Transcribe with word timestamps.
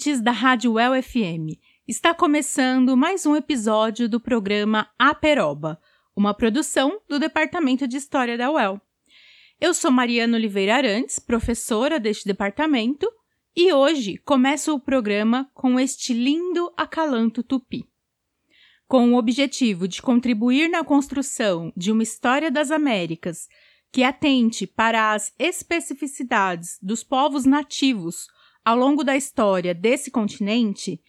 Ouvintes 0.00 0.22
da 0.22 0.30
Rádio 0.30 0.72
Well 0.72 1.02
FM. 1.02 1.60
Está 1.86 2.14
começando 2.14 2.96
mais 2.96 3.26
um 3.26 3.36
episódio 3.36 4.08
do 4.08 4.18
programa 4.18 4.88
Aperoba, 4.98 5.78
uma 6.16 6.32
produção 6.32 7.02
do 7.06 7.18
Departamento 7.18 7.86
de 7.86 7.98
História 7.98 8.38
da 8.38 8.50
UEL. 8.50 8.80
Eu 9.60 9.74
sou 9.74 9.90
Mariana 9.90 10.38
Oliveira 10.38 10.76
Arantes, 10.76 11.18
professora 11.18 12.00
deste 12.00 12.24
departamento, 12.24 13.06
e 13.54 13.74
hoje 13.74 14.16
começo 14.24 14.72
o 14.72 14.80
programa 14.80 15.50
com 15.52 15.78
este 15.78 16.14
lindo 16.14 16.72
acalanto 16.78 17.42
tupi. 17.42 17.84
Com 18.88 19.12
o 19.12 19.18
objetivo 19.18 19.86
de 19.86 20.00
contribuir 20.00 20.70
na 20.70 20.82
construção 20.82 21.70
de 21.76 21.92
uma 21.92 22.02
história 22.02 22.50
das 22.50 22.70
Américas 22.70 23.48
que 23.92 24.02
atente 24.02 24.66
para 24.66 25.12
as 25.12 25.34
especificidades 25.38 26.78
dos 26.80 27.04
povos 27.04 27.44
nativos 27.44 28.28
ao 28.64 28.76
longo 28.76 29.02
da 29.02 29.16
história 29.16 29.74
desse 29.74 30.10
continente, 30.10 31.00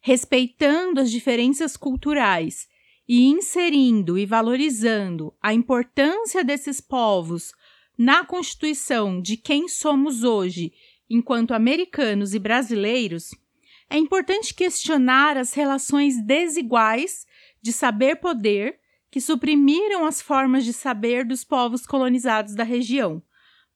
respeitando 0.00 1.00
as 1.00 1.10
diferenças 1.10 1.76
culturais 1.76 2.66
e 3.08 3.26
inserindo 3.26 4.18
e 4.18 4.24
valorizando 4.24 5.34
a 5.42 5.52
importância 5.52 6.44
desses 6.44 6.80
povos 6.80 7.52
na 7.98 8.24
constituição 8.24 9.20
de 9.20 9.36
quem 9.36 9.68
somos 9.68 10.22
hoje 10.24 10.72
enquanto 11.10 11.52
americanos 11.52 12.34
e 12.34 12.38
brasileiros, 12.38 13.30
é 13.90 13.98
importante 13.98 14.54
questionar 14.54 15.36
as 15.36 15.52
relações 15.52 16.24
desiguais 16.24 17.26
de 17.60 17.72
saber-poder 17.72 18.78
que 19.10 19.20
suprimiram 19.20 20.06
as 20.06 20.22
formas 20.22 20.64
de 20.64 20.72
saber 20.72 21.24
dos 21.24 21.42
povos 21.42 21.84
colonizados 21.84 22.54
da 22.54 22.62
região, 22.62 23.20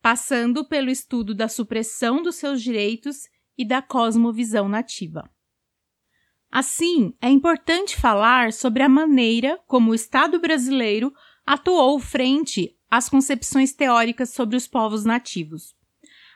passando 0.04 0.66
pelo 0.66 0.90
estudo 0.90 1.34
da 1.34 1.48
supressão 1.48 2.22
dos 2.22 2.34
seus 2.34 2.62
direitos 2.62 3.20
e 3.56 3.64
da 3.64 3.80
cosmovisão 3.80 4.68
nativa. 4.68 5.30
Assim, 6.52 7.14
é 7.22 7.30
importante 7.30 7.96
falar 7.96 8.52
sobre 8.52 8.82
a 8.82 8.88
maneira 8.88 9.58
como 9.66 9.92
o 9.92 9.94
Estado 9.94 10.38
brasileiro 10.38 11.10
atuou 11.46 11.98
frente 11.98 12.76
às 12.90 13.08
concepções 13.08 13.72
teóricas 13.72 14.34
sobre 14.34 14.58
os 14.58 14.68
povos 14.68 15.06
nativos. 15.06 15.74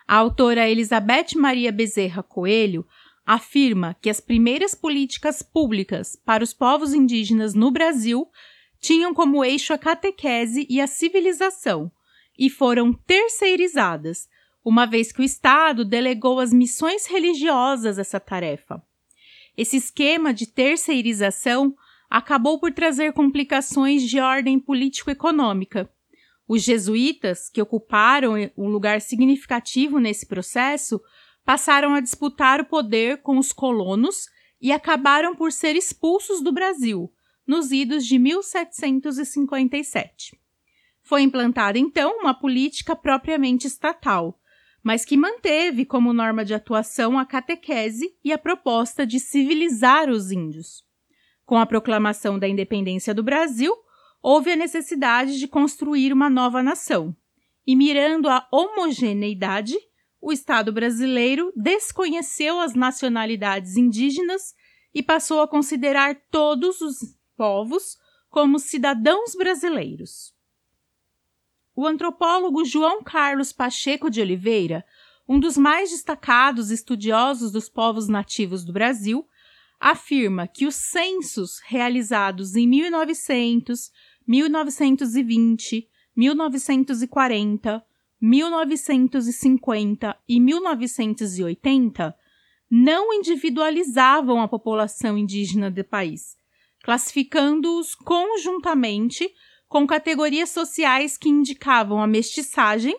A 0.07 0.17
autora 0.17 0.67
Elizabeth 0.67 1.37
Maria 1.37 1.71
Bezerra 1.71 2.23
Coelho 2.23 2.87
afirma 3.27 3.95
que 4.01 4.09
as 4.09 4.19
primeiras 4.19 4.75
políticas 4.75 5.43
públicas 5.43 6.17
para 6.25 6.43
os 6.43 6.55
povos 6.55 6.95
indígenas 6.95 7.53
no 7.53 7.71
Brasil 7.71 8.31
tinham 8.81 9.13
como 9.13 9.45
eixo 9.45 9.75
a 9.75 9.79
catequese 9.79 10.67
e 10.71 10.81
a 10.81 10.87
civilização 10.87 11.93
e 12.39 12.49
foram 12.49 12.93
terceirizadas, 12.93 14.29
uma 14.65 14.87
vez 14.87 15.11
que 15.11 15.21
o 15.21 15.25
Estado 15.25 15.85
delegou 15.85 16.39
às 16.39 16.53
missões 16.53 17.07
religiosas 17.07 17.99
essa 17.99 18.21
tarefa. 18.21 18.81
Esse 19.57 19.77
esquema 19.77 20.33
de 20.33 20.47
terceirização 20.47 21.75
acabou 22.09 22.61
por 22.61 22.73
trazer 22.73 23.13
complicações 23.13 24.03
de 24.03 24.21
ordem 24.21 24.61
político-econômica. 24.61 25.91
Os 26.47 26.63
jesuítas, 26.63 27.51
que 27.51 27.61
ocuparam 27.61 28.35
um 28.57 28.69
lugar 28.69 29.01
significativo 29.01 29.99
nesse 29.99 30.27
processo, 30.27 31.01
passaram 31.45 31.95
a 31.95 32.01
disputar 32.01 32.61
o 32.61 32.67
poder 32.67 33.21
com 33.23 33.37
os 33.37 33.53
colonos 33.53 34.29
e 34.61 34.71
acabaram 34.73 35.35
por 35.35 35.51
ser 35.53 35.75
expulsos 35.77 36.43
do 36.43 36.53
Brasil, 36.53 37.13
nos 37.47 37.73
idos 37.73 38.07
de 38.07 38.19
1757. 38.19 40.39
Foi 41.09 41.23
implantada 41.23 41.79
então 41.79 42.19
uma 42.19 42.35
política 42.35 42.95
propriamente 42.95 43.67
estatal, 43.67 44.39
mas 44.83 45.07
que 45.07 45.17
manteve 45.17 45.87
como 45.87 46.13
norma 46.13 46.45
de 46.45 46.53
atuação 46.53 47.19
a 47.19 47.25
catequese 47.25 48.15
e 48.23 48.31
a 48.31 48.37
proposta 48.37 49.07
de 49.07 49.19
civilizar 49.19 50.11
os 50.11 50.31
índios. 50.31 50.85
Com 51.47 51.57
a 51.57 51.65
proclamação 51.65 52.39
da 52.39 52.47
independência 52.47 53.15
do 53.15 53.23
Brasil, 53.23 53.75
houve 54.21 54.53
a 54.53 54.57
necessidade 54.57 55.39
de 55.39 55.49
construir 55.49 56.13
uma 56.13 56.29
nova 56.29 56.63
nação. 56.63 57.17
E 57.67 57.75
mirando 57.75 58.29
a 58.29 58.47
homogeneidade, 58.53 59.79
o 60.21 60.31
Estado 60.31 60.75
brasileiro 60.75 61.51
desconheceu 61.57 62.61
as 62.61 62.75
nacionalidades 62.75 63.79
indígenas 63.79 64.55
e 64.93 65.03
passou 65.03 65.41
a 65.41 65.49
considerar 65.49 66.21
todos 66.31 66.83
os 66.83 66.99
povos 67.35 67.97
como 68.29 68.59
cidadãos 68.59 69.35
brasileiros. 69.35 70.37
O 71.81 71.87
antropólogo 71.87 72.65
João 72.65 73.05
Carlos 73.05 73.53
Pacheco 73.53 74.11
de 74.11 74.21
Oliveira, 74.21 74.85
um 75.29 75.39
dos 75.39 75.57
mais 75.57 75.91
destacados 75.91 76.73
estudiosos 76.73 77.53
dos 77.53 77.69
povos 77.69 78.09
nativos 78.09 78.65
do 78.65 78.73
Brasil, 78.73 79.25
afirma 79.79 80.49
que 80.49 80.67
os 80.67 80.75
censos 80.75 81.61
realizados 81.65 82.57
em 82.57 82.67
1900, 82.67 83.93
1920, 84.27 85.89
1940, 86.17 87.85
1950 88.21 90.19
e 90.29 90.41
1980 90.41 92.17
não 92.69 93.15
individualizavam 93.15 94.43
a 94.43 94.49
população 94.49 95.17
indígena 95.17 95.71
do 95.71 95.85
país, 95.85 96.37
classificando-os 96.83 97.95
conjuntamente 97.95 99.33
com 99.69 99.87
categorias 99.87 100.49
sociais 100.49 101.19
que 101.19 101.29
indicavam 101.29 102.03
a 102.03 102.07
mestiçagem 102.07 102.99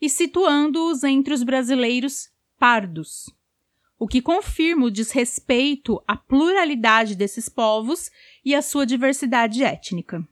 e 0.00 0.08
situando-os 0.08 1.04
entre 1.04 1.32
os 1.32 1.42
brasileiros 1.42 2.30
pardos, 2.58 3.32
o 3.98 4.08
que 4.08 4.20
confirma 4.20 4.86
o 4.86 4.90
desrespeito 4.90 6.02
à 6.06 6.16
pluralidade 6.16 7.14
desses 7.14 7.48
povos 7.48 8.10
e 8.44 8.54
à 8.54 8.62
sua 8.62 8.84
diversidade 8.84 9.62
étnica. 9.62 10.26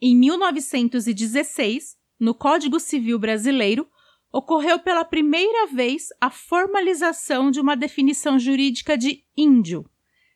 Em 0.00 0.16
1916, 0.16 1.98
no 2.18 2.34
Código 2.34 2.80
Civil 2.80 3.18
Brasileiro, 3.18 3.86
ocorreu 4.32 4.78
pela 4.78 5.04
primeira 5.04 5.66
vez 5.66 6.08
a 6.20 6.30
formalização 6.30 7.50
de 7.50 7.60
uma 7.60 7.76
definição 7.76 8.38
jurídica 8.38 8.96
de 8.96 9.24
índio, 9.36 9.84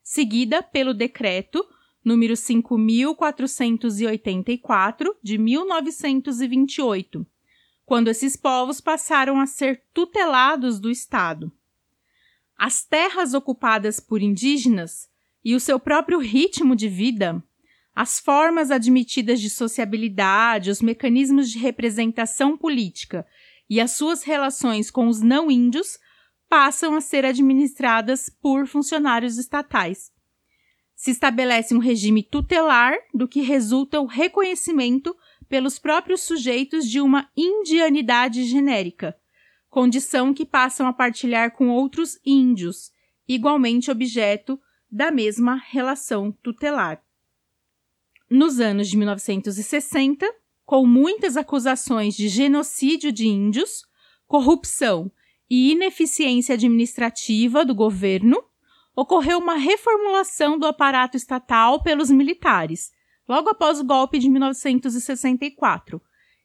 seguida 0.03 0.63
pelo 0.63 0.93
decreto 0.93 1.65
número 2.05 2.37
5484 2.37 5.17
de 5.23 5.39
1928, 5.39 7.27
quando 7.87 8.09
esses 8.09 8.37
povos 8.37 8.79
passaram 8.81 9.41
a 9.41 9.47
ser 9.47 9.83
tutelados 9.93 10.79
do 10.79 10.91
Estado. 10.91 11.51
As 12.57 12.85
terras 12.85 13.35
ocupadas 13.35 13.99
por 14.01 14.23
indígenas 14.23 15.09
e 15.45 15.55
o 15.55 15.61
seu 15.61 15.81
próprio 15.81 16.19
ritmo 16.19 16.77
de 16.77 16.89
vida 16.89 17.43
as 17.95 18.19
formas 18.19 18.71
admitidas 18.71 19.41
de 19.41 19.49
sociabilidade, 19.49 20.71
os 20.71 20.83
mecanismos 20.83 21.49
de 21.49 21.59
representação 21.59 22.57
política 22.57 23.27
e 23.71 23.81
as 23.81 23.93
suas 23.93 24.25
relações 24.25 24.91
com 24.91 25.07
os 25.07 25.21
não 25.21 25.51
índios 25.51 25.99
passam 26.49 26.97
a 26.97 27.01
ser 27.01 27.25
administradas 27.25 28.29
por 28.29 28.67
funcionários 28.67 29.39
estatais. 29.39 30.13
Se 30.95 31.11
estabelece 31.11 31.75
um 31.75 31.79
regime 31.79 32.23
tutelar 32.23 32.97
do 33.13 33.27
que 33.27 33.41
resulta 33.41 34.01
o 34.01 34.07
reconhecimento 34.07 35.17
pelos 35.49 35.79
próprios 35.79 36.23
sujeitos 36.23 36.89
de 36.89 37.01
uma 37.01 37.29
indianidade 37.37 38.45
genérica, 38.45 39.17
condição 39.69 40.33
que 40.33 40.47
passam 40.47 40.87
a 40.87 40.93
partilhar 40.93 41.53
com 41.53 41.69
outros 41.69 42.19
índios, 42.25 42.93
igualmente 43.29 43.91
objeto 43.91 44.61
da 44.91 45.11
mesma 45.11 45.57
relação 45.57 46.31
tutelar. 46.31 47.03
Nos 48.31 48.61
anos 48.61 48.89
de 48.89 48.97
1960, 48.97 50.27
com 50.65 50.87
muitas 50.87 51.37
acusações 51.37 52.15
de 52.15 52.29
genocídio 52.29 53.13
de 53.13 53.27
índios, 53.27 53.85
corrupção 54.27 55.11
e 55.49 55.73
ineficiência 55.73 56.55
administrativa 56.55 57.65
do 57.65 57.75
governo, 57.75 58.43
ocorreu 58.95 59.39
uma 59.39 59.55
reformulação 59.55 60.59
do 60.59 60.67
aparato 60.67 61.17
estatal 61.17 61.83
pelos 61.83 62.11
militares, 62.11 62.93
logo 63.29 63.49
após 63.49 63.81
o 63.81 63.85
golpe 63.85 64.19
de 64.19 64.29
1964, 64.29 66.01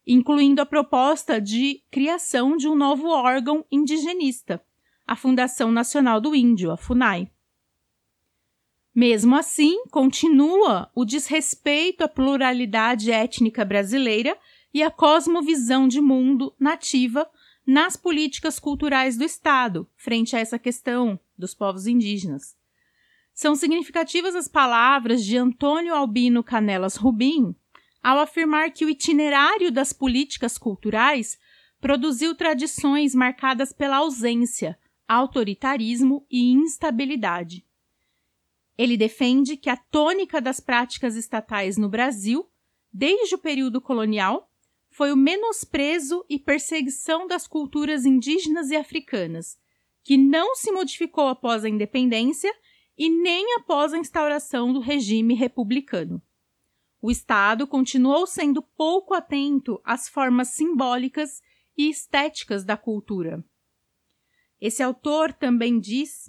incluindo 0.06 0.62
a 0.62 0.66
proposta 0.66 1.40
de 1.40 1.84
criação 1.92 2.58
de 2.58 2.68
um 2.68 2.76
novo 2.76 3.08
órgão 3.10 3.66
indigenista, 3.72 4.62
a 5.06 5.16
Fundação 5.16 5.72
Nacional 5.72 6.20
do 6.20 6.34
Índio, 6.34 6.72
a 6.72 6.78
FUNAI. 6.78 7.30
Mesmo 8.94 9.36
assim, 9.36 9.86
continua 9.92 10.90
o 10.96 11.06
desrespeito 11.06 12.04
à 12.04 12.08
pluralidade 12.08 13.12
étnica 13.12 13.64
brasileira 13.64 14.38
e 14.74 14.82
à 14.82 14.90
cosmovisão 14.90 15.88
de 15.88 16.02
mundo 16.02 16.54
nativa 16.60 17.30
nas 17.66 17.96
políticas 17.96 18.60
culturais 18.60 19.16
do 19.16 19.24
Estado, 19.24 19.88
frente 19.96 20.36
a 20.36 20.40
essa 20.40 20.58
questão 20.58 21.20
dos 21.40 21.56
povos 21.56 21.88
indígenas. 21.88 22.56
São 23.34 23.56
significativas 23.56 24.36
as 24.36 24.50
palavras 24.50 25.24
de 25.24 25.38
Antônio 25.38 25.96
Albino 25.96 26.44
Canelas 26.44 26.98
Rubim 26.98 27.56
ao 28.04 28.20
afirmar 28.20 28.72
que 28.72 28.86
o 28.86 28.90
itinerário 28.90 29.72
das 29.72 29.94
políticas 29.94 30.58
culturais 30.58 31.38
produziu 31.80 32.36
tradições 32.36 33.16
marcadas 33.16 33.72
pela 33.72 33.98
ausência, 33.98 34.78
autoritarismo 35.08 36.26
e 36.30 36.52
instabilidade. 36.52 37.66
Ele 38.78 38.96
defende 38.96 39.58
que 39.58 39.70
a 39.70 39.76
tônica 39.76 40.40
das 40.42 40.60
práticas 40.60 41.16
estatais 41.16 41.78
no 41.78 41.90
Brasil, 41.90 42.50
desde 42.92 43.36
o 43.36 43.38
período 43.38 43.82
colonial, 43.82 44.50
foi 44.90 45.12
o 45.12 45.18
menosprezo 45.18 46.26
e 46.30 46.40
perseguição 46.40 47.28
das 47.28 47.48
culturas 47.48 48.06
indígenas 48.06 48.70
e 48.70 48.76
africanas, 48.76 49.58
que 50.10 50.18
não 50.18 50.56
se 50.56 50.72
modificou 50.72 51.28
após 51.28 51.64
a 51.64 51.70
independência 51.70 52.52
e 52.98 53.12
nem 53.12 53.58
após 53.58 53.94
a 53.94 53.98
instauração 54.00 54.74
do 54.74 54.80
regime 54.80 55.36
republicano. 55.36 56.20
O 57.00 57.12
Estado 57.12 57.68
continuou 57.68 58.26
sendo 58.26 58.60
pouco 58.60 59.14
atento 59.14 59.80
às 59.86 60.10
formas 60.10 60.48
simbólicas 60.48 61.44
e 61.78 61.92
estéticas 61.92 62.66
da 62.66 62.76
cultura. 62.76 63.46
Esse 64.60 64.82
autor 64.82 65.32
também 65.32 65.80
diz 65.80 66.28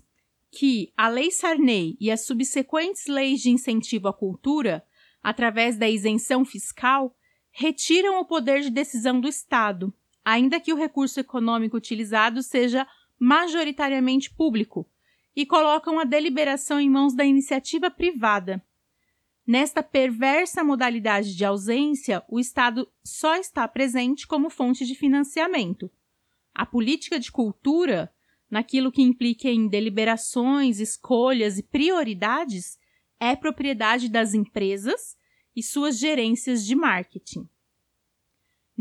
que 0.51 0.93
a 0.95 1.09
Lei 1.09 1.31
Sarney 1.31 1.97
e 1.99 2.11
as 2.11 2.27
subsequentes 2.27 3.07
leis 3.07 3.41
de 3.41 3.49
incentivo 3.49 4.09
à 4.09 4.13
cultura, 4.13 4.85
através 5.23 5.79
da 5.79 5.89
isenção 5.89 6.45
fiscal, 6.45 7.17
retiram 7.51 8.21
o 8.21 8.27
poder 8.27 8.61
de 8.61 8.69
decisão 8.69 9.19
do 9.19 9.27
Estado, 9.27 9.91
ainda 10.23 10.61
que 10.61 10.71
o 10.71 10.77
recurso 10.77 11.19
econômico 11.19 11.79
utilizado 11.79 12.43
seja 12.43 12.87
majoritariamente 13.21 14.35
público, 14.35 14.89
e 15.37 15.47
colocam 15.47 16.01
a 16.01 16.05
deliberação 16.05 16.81
em 16.81 16.91
mãos 16.91 17.15
da 17.15 17.25
iniciativa 17.25 17.89
privada. 17.89 18.61
Nesta 19.47 19.83
perversa 19.83 20.65
modalidade 20.65 21.37
de 21.37 21.45
ausência, 21.45 22.25
o 22.29 22.41
Estado 22.41 22.91
só 23.05 23.37
está 23.37 23.67
presente 23.69 24.27
como 24.27 24.51
fonte 24.51 24.85
de 24.85 24.95
financiamento. 24.95 25.91
A 26.53 26.67
política 26.67 27.21
de 27.21 27.31
cultura 27.31 28.13
naquilo 28.51 28.91
que 28.91 29.01
implica 29.01 29.49
em 29.49 29.69
deliberações, 29.69 30.81
escolhas 30.81 31.57
e 31.57 31.63
prioridades, 31.63 32.79
é 33.21 33.37
propriedade 33.37 34.09
das 34.09 34.35
empresas 34.35 35.17
e 35.55 35.63
suas 35.63 35.99
gerências 35.99 36.67
de 36.67 36.75
marketing. 36.75 37.49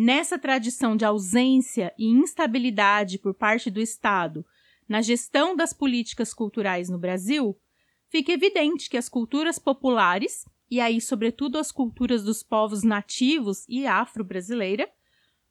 Nessa 0.02 0.40
tradição 0.40 0.96
de 0.96 1.04
ausência 1.04 1.94
e 2.00 2.06
instabilidade 2.08 3.20
por 3.20 3.34
parte 3.34 3.70
do 3.70 3.82
Estado 3.82 4.46
na 4.88 5.02
gestão 5.02 5.58
das 5.58 5.74
políticas 5.74 6.34
culturais 6.34 6.88
no 6.88 6.98
Brasil, 6.98 7.60
fica 8.08 8.32
evidente 8.32 8.90
que 8.90 8.96
as 8.96 9.10
culturas 9.10 9.60
populares, 9.60 10.46
e 10.72 10.80
aí, 10.80 11.02
sobretudo, 11.02 11.58
as 11.58 11.70
culturas 11.70 12.24
dos 12.24 12.42
povos 12.42 12.82
nativos 12.82 13.66
e 13.68 13.86
afro-brasileira, 13.86 14.90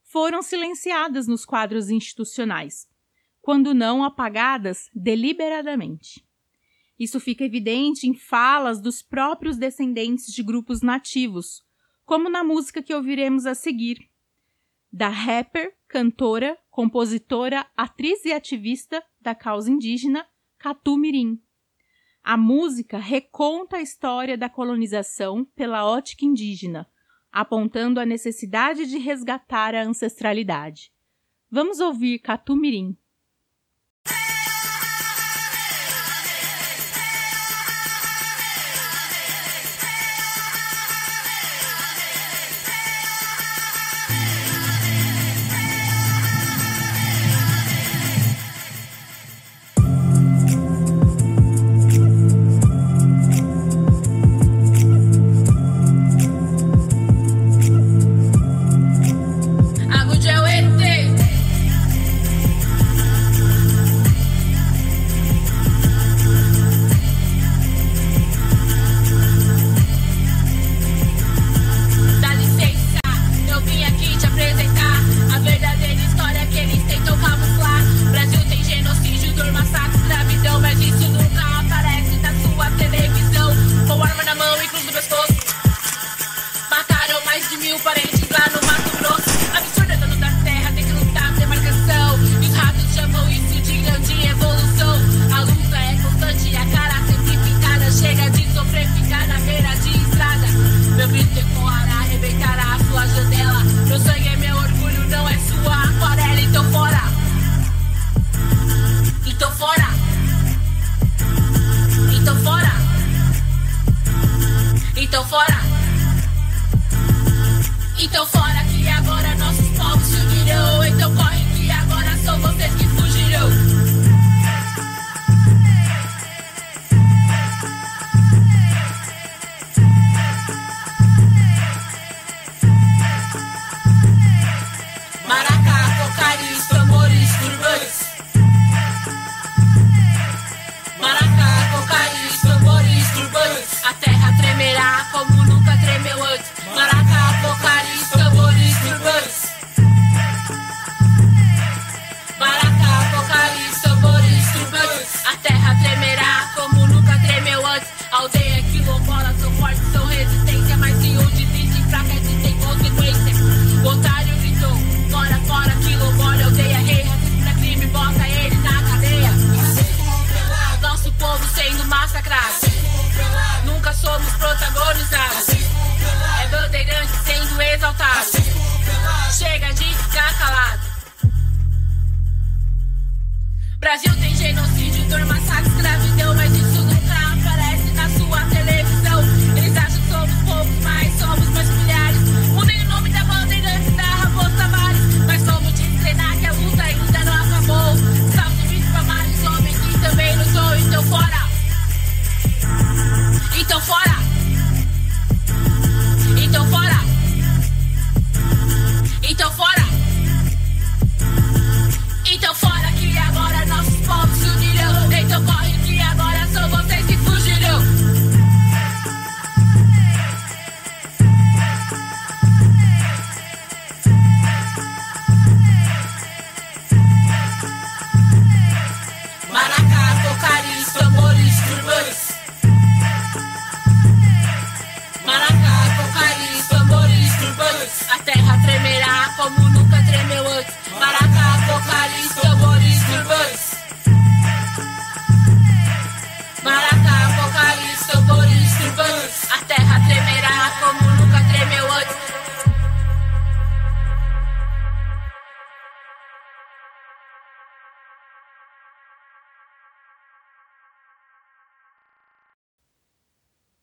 foram 0.03 0.41
silenciadas 0.41 1.29
nos 1.29 1.45
quadros 1.45 1.91
institucionais, 1.91 2.89
quando 3.43 3.75
não 3.75 4.03
apagadas 4.03 4.89
deliberadamente. 4.95 6.25
Isso 6.99 7.21
fica 7.21 7.45
evidente 7.45 8.09
em 8.09 8.15
falas 8.15 8.81
dos 8.81 9.03
próprios 9.03 9.59
descendentes 9.59 10.33
de 10.33 10.43
grupos 10.43 10.81
nativos, 10.81 11.63
como 12.07 12.31
na 12.31 12.43
música 12.43 12.83
que 12.83 12.95
ouviremos 12.95 13.45
a 13.45 13.55
seguir, 13.55 14.09
da 14.93 15.09
rapper, 15.09 15.75
cantora, 15.87 16.59
compositora, 16.71 17.67
atriz 17.77 18.25
e 18.25 18.33
ativista 18.33 19.03
da 19.21 19.35
causa 19.35 19.71
indígena 19.71 20.27
Catu 20.59 20.97
Mirim. 20.97 21.41
A 22.23 22.37
música 22.37 22.99
reconta 22.99 23.77
a 23.77 23.83
história 23.83 24.37
da 24.37 24.49
colonização 24.49 25.45
pela 25.55 25.87
ótica 25.87 26.25
indígena, 26.25 26.87
apontando 27.31 28.01
a 28.01 28.07
necessidade 28.07 28.87
de 28.87 28.99
resgatar 28.99 29.75
a 29.75 29.83
ancestralidade. 29.83 30.93
Vamos 31.51 31.81
ouvir 31.81 32.19
Catu 32.19 32.57
Mirim. 32.57 32.97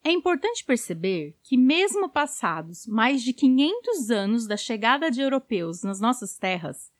É 0.07 0.11
importante 0.11 0.63
perceber 0.63 1.35
que, 1.41 1.57
mesmo 1.57 2.07
passados 2.07 2.85
mais 2.85 3.23
de 3.23 3.33
500 3.33 4.11
anos 4.11 4.45
da 4.45 4.55
chegada 4.55 5.09
de 5.09 5.19
europeus 5.19 5.81
nas 5.81 5.99
nossas 5.99 6.37
terras, 6.37 6.93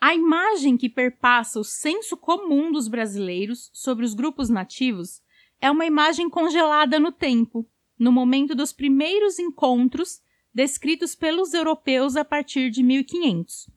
a 0.00 0.14
imagem 0.14 0.78
que 0.78 0.88
perpassa 0.88 1.60
o 1.60 1.64
senso 1.64 2.16
comum 2.16 2.72
dos 2.72 2.88
brasileiros 2.88 3.68
sobre 3.74 4.06
os 4.06 4.14
grupos 4.14 4.48
nativos 4.48 5.20
é 5.60 5.70
uma 5.70 5.84
imagem 5.84 6.30
congelada 6.30 6.98
no 6.98 7.12
tempo, 7.12 7.68
no 7.98 8.10
momento 8.10 8.54
dos 8.54 8.72
primeiros 8.72 9.38
encontros 9.38 10.22
descritos 10.54 11.14
pelos 11.14 11.52
europeus 11.52 12.16
a 12.16 12.24
partir 12.24 12.70
de 12.70 12.82
1500. 12.82 13.68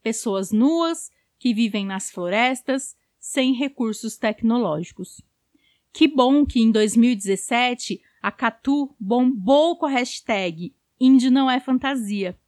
Pessoas 0.00 0.52
nuas 0.52 1.10
que 1.40 1.52
vivem 1.52 1.84
nas 1.84 2.08
florestas, 2.08 2.96
sem 3.18 3.52
recursos 3.52 4.16
tecnológicos. 4.16 5.20
Que 5.92 6.06
bom 6.06 6.44
que 6.44 6.60
em 6.60 6.70
2017 6.70 8.00
a 8.22 8.30
Catu 8.30 8.94
bombou 8.98 9.76
com 9.76 9.86
a 9.86 9.90
hashtag 9.90 10.74
Índio 11.00 11.30
não 11.30 11.50
é 11.50 11.60
fantasia. 11.60 12.38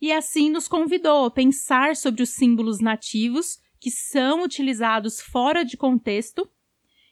E 0.00 0.12
assim 0.12 0.48
nos 0.50 0.68
convidou 0.68 1.24
a 1.24 1.30
pensar 1.30 1.96
sobre 1.96 2.22
os 2.22 2.30
símbolos 2.30 2.80
nativos 2.80 3.60
que 3.80 3.90
são 3.90 4.44
utilizados 4.44 5.20
fora 5.20 5.64
de 5.64 5.76
contexto 5.76 6.48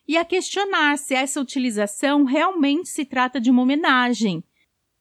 e 0.07 0.17
a 0.17 0.25
questionar 0.25 0.97
se 0.99 1.15
essa 1.15 1.41
utilização 1.41 2.25
realmente 2.25 2.89
se 2.89 3.05
trata 3.05 3.41
de 3.41 3.51
uma 3.51 3.63
homenagem, 3.63 4.45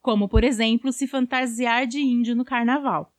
como, 0.02 0.28
por 0.28 0.44
exemplo, 0.44 0.92
se 0.92 1.06
fantasiar 1.06 1.86
de 1.86 2.00
índio 2.00 2.36
no 2.36 2.44
carnaval. 2.44 3.14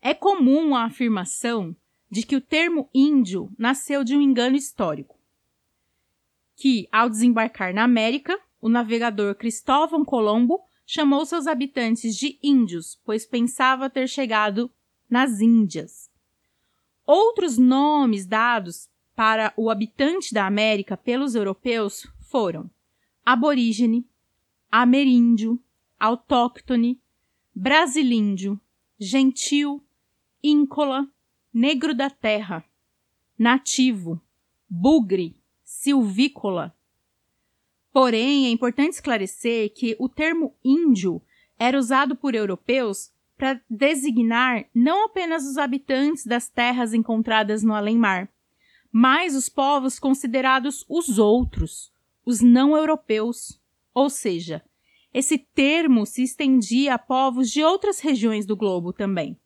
É 0.00 0.14
comum 0.14 0.76
a 0.76 0.84
afirmação 0.84 1.74
de 2.08 2.22
que 2.24 2.36
o 2.36 2.40
termo 2.40 2.88
índio 2.94 3.52
nasceu 3.58 4.04
de 4.04 4.16
um 4.16 4.20
engano 4.20 4.54
histórico 4.54 5.15
que, 6.56 6.88
ao 6.90 7.08
desembarcar 7.08 7.74
na 7.74 7.84
América, 7.84 8.40
o 8.60 8.68
navegador 8.68 9.34
Cristóvão 9.34 10.04
Colombo 10.04 10.60
chamou 10.86 11.26
seus 11.26 11.46
habitantes 11.46 12.16
de 12.16 12.38
índios, 12.42 12.98
pois 13.04 13.26
pensava 13.26 13.90
ter 13.90 14.08
chegado 14.08 14.70
nas 15.08 15.40
Índias. 15.40 16.10
Outros 17.06 17.58
nomes 17.58 18.26
dados 18.26 18.88
para 19.14 19.52
o 19.56 19.70
habitante 19.70 20.32
da 20.32 20.46
América 20.46 20.96
pelos 20.96 21.34
europeus 21.34 22.06
foram 22.20 22.70
aborígene, 23.24 24.06
ameríndio, 24.70 25.60
autóctone, 25.98 27.00
brasilíndio, 27.54 28.60
gentil, 28.98 29.82
íncola, 30.42 31.08
negro 31.52 31.94
da 31.94 32.10
terra, 32.10 32.64
nativo, 33.38 34.20
bugre, 34.68 35.36
silvícola. 35.66 36.72
Porém, 37.92 38.46
é 38.46 38.50
importante 38.50 38.92
esclarecer 38.92 39.74
que 39.74 39.96
o 39.98 40.08
termo 40.08 40.54
índio 40.64 41.20
era 41.58 41.76
usado 41.76 42.14
por 42.14 42.36
europeus 42.36 43.10
para 43.36 43.60
designar 43.68 44.64
não 44.72 45.06
apenas 45.06 45.44
os 45.44 45.58
habitantes 45.58 46.24
das 46.24 46.48
terras 46.48 46.94
encontradas 46.94 47.64
no 47.64 47.74
além-mar, 47.74 48.28
mas 48.92 49.34
os 49.34 49.48
povos 49.48 49.98
considerados 49.98 50.84
os 50.88 51.18
outros, 51.18 51.92
os 52.24 52.40
não 52.40 52.76
europeus. 52.76 53.60
Ou 53.92 54.08
seja, 54.08 54.62
esse 55.12 55.36
termo 55.36 56.06
se 56.06 56.22
estendia 56.22 56.94
a 56.94 56.98
povos 56.98 57.50
de 57.50 57.64
outras 57.64 57.98
regiões 57.98 58.46
do 58.46 58.56
globo 58.56 58.92
também. 58.92 59.36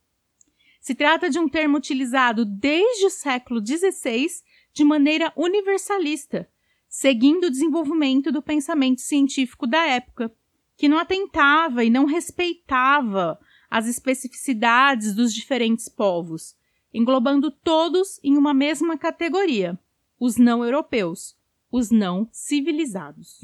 Se 0.81 0.95
trata 0.95 1.31
de 1.31 1.39
um 1.39 1.49
termo 1.49 1.79
utilizado 1.79 2.45
desde 2.45 3.07
o 3.07 3.11
século 3.11 3.65
XVI 3.65 4.29
de 4.73 4.85
maneira 4.85 5.33
universalista, 5.37 6.49
seguindo 6.89 7.45
o 7.45 7.51
desenvolvimento 7.51 8.33
do 8.33 8.43
pensamento 8.43 9.01
científico 9.01 9.67
da 9.67 9.87
época, 9.87 10.33
que 10.77 10.89
não 10.89 10.99
atentava 10.99 11.85
e 11.85 11.91
não 11.91 12.05
respeitava 12.07 13.39
as 13.71 13.87
especificidades 13.87 15.15
dos 15.15 15.33
diferentes 15.33 15.89
povos, 15.89 16.57
englobando 16.93 17.51
todos 17.51 18.19
em 18.25 18.37
uma 18.37 18.53
mesma 18.53 18.99
categoria, 18.99 19.79
os 20.19 20.37
não 20.37 20.65
europeus, 20.65 21.37
os 21.71 21.91
não 21.91 22.29
civilizados. 22.33 23.41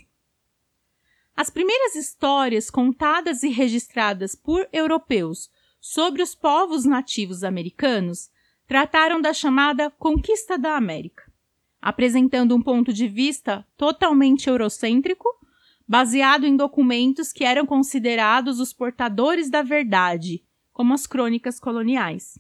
As 1.37 1.51
primeiras 1.51 1.95
histórias 1.95 2.71
contadas 2.71 3.43
e 3.43 3.49
registradas 3.49 4.35
por 4.35 4.67
europeus 4.73 5.51
sobre 5.79 6.23
os 6.23 6.35
povos 6.35 6.85
nativos 6.85 7.45
americanos 7.45 8.31
trataram 8.67 9.21
da 9.21 9.33
chamada 9.33 9.91
Conquista 9.91 10.59
da 10.59 10.77
América, 10.77 11.31
apresentando 11.81 12.55
um 12.55 12.61
ponto 12.61 12.93
de 12.93 13.07
vista 13.07 13.67
totalmente 13.77 14.49
eurocêntrico, 14.49 15.29
baseado 15.87 16.45
em 16.45 16.57
documentos 16.57 17.33
que 17.33 17.45
eram 17.45 17.65
considerados 17.65 18.59
os 18.59 18.73
portadores 18.73 19.49
da 19.49 19.63
verdade, 19.63 20.43
como 20.73 20.93
as 20.93 21.07
crônicas 21.07 21.61
coloniais. 21.61 22.39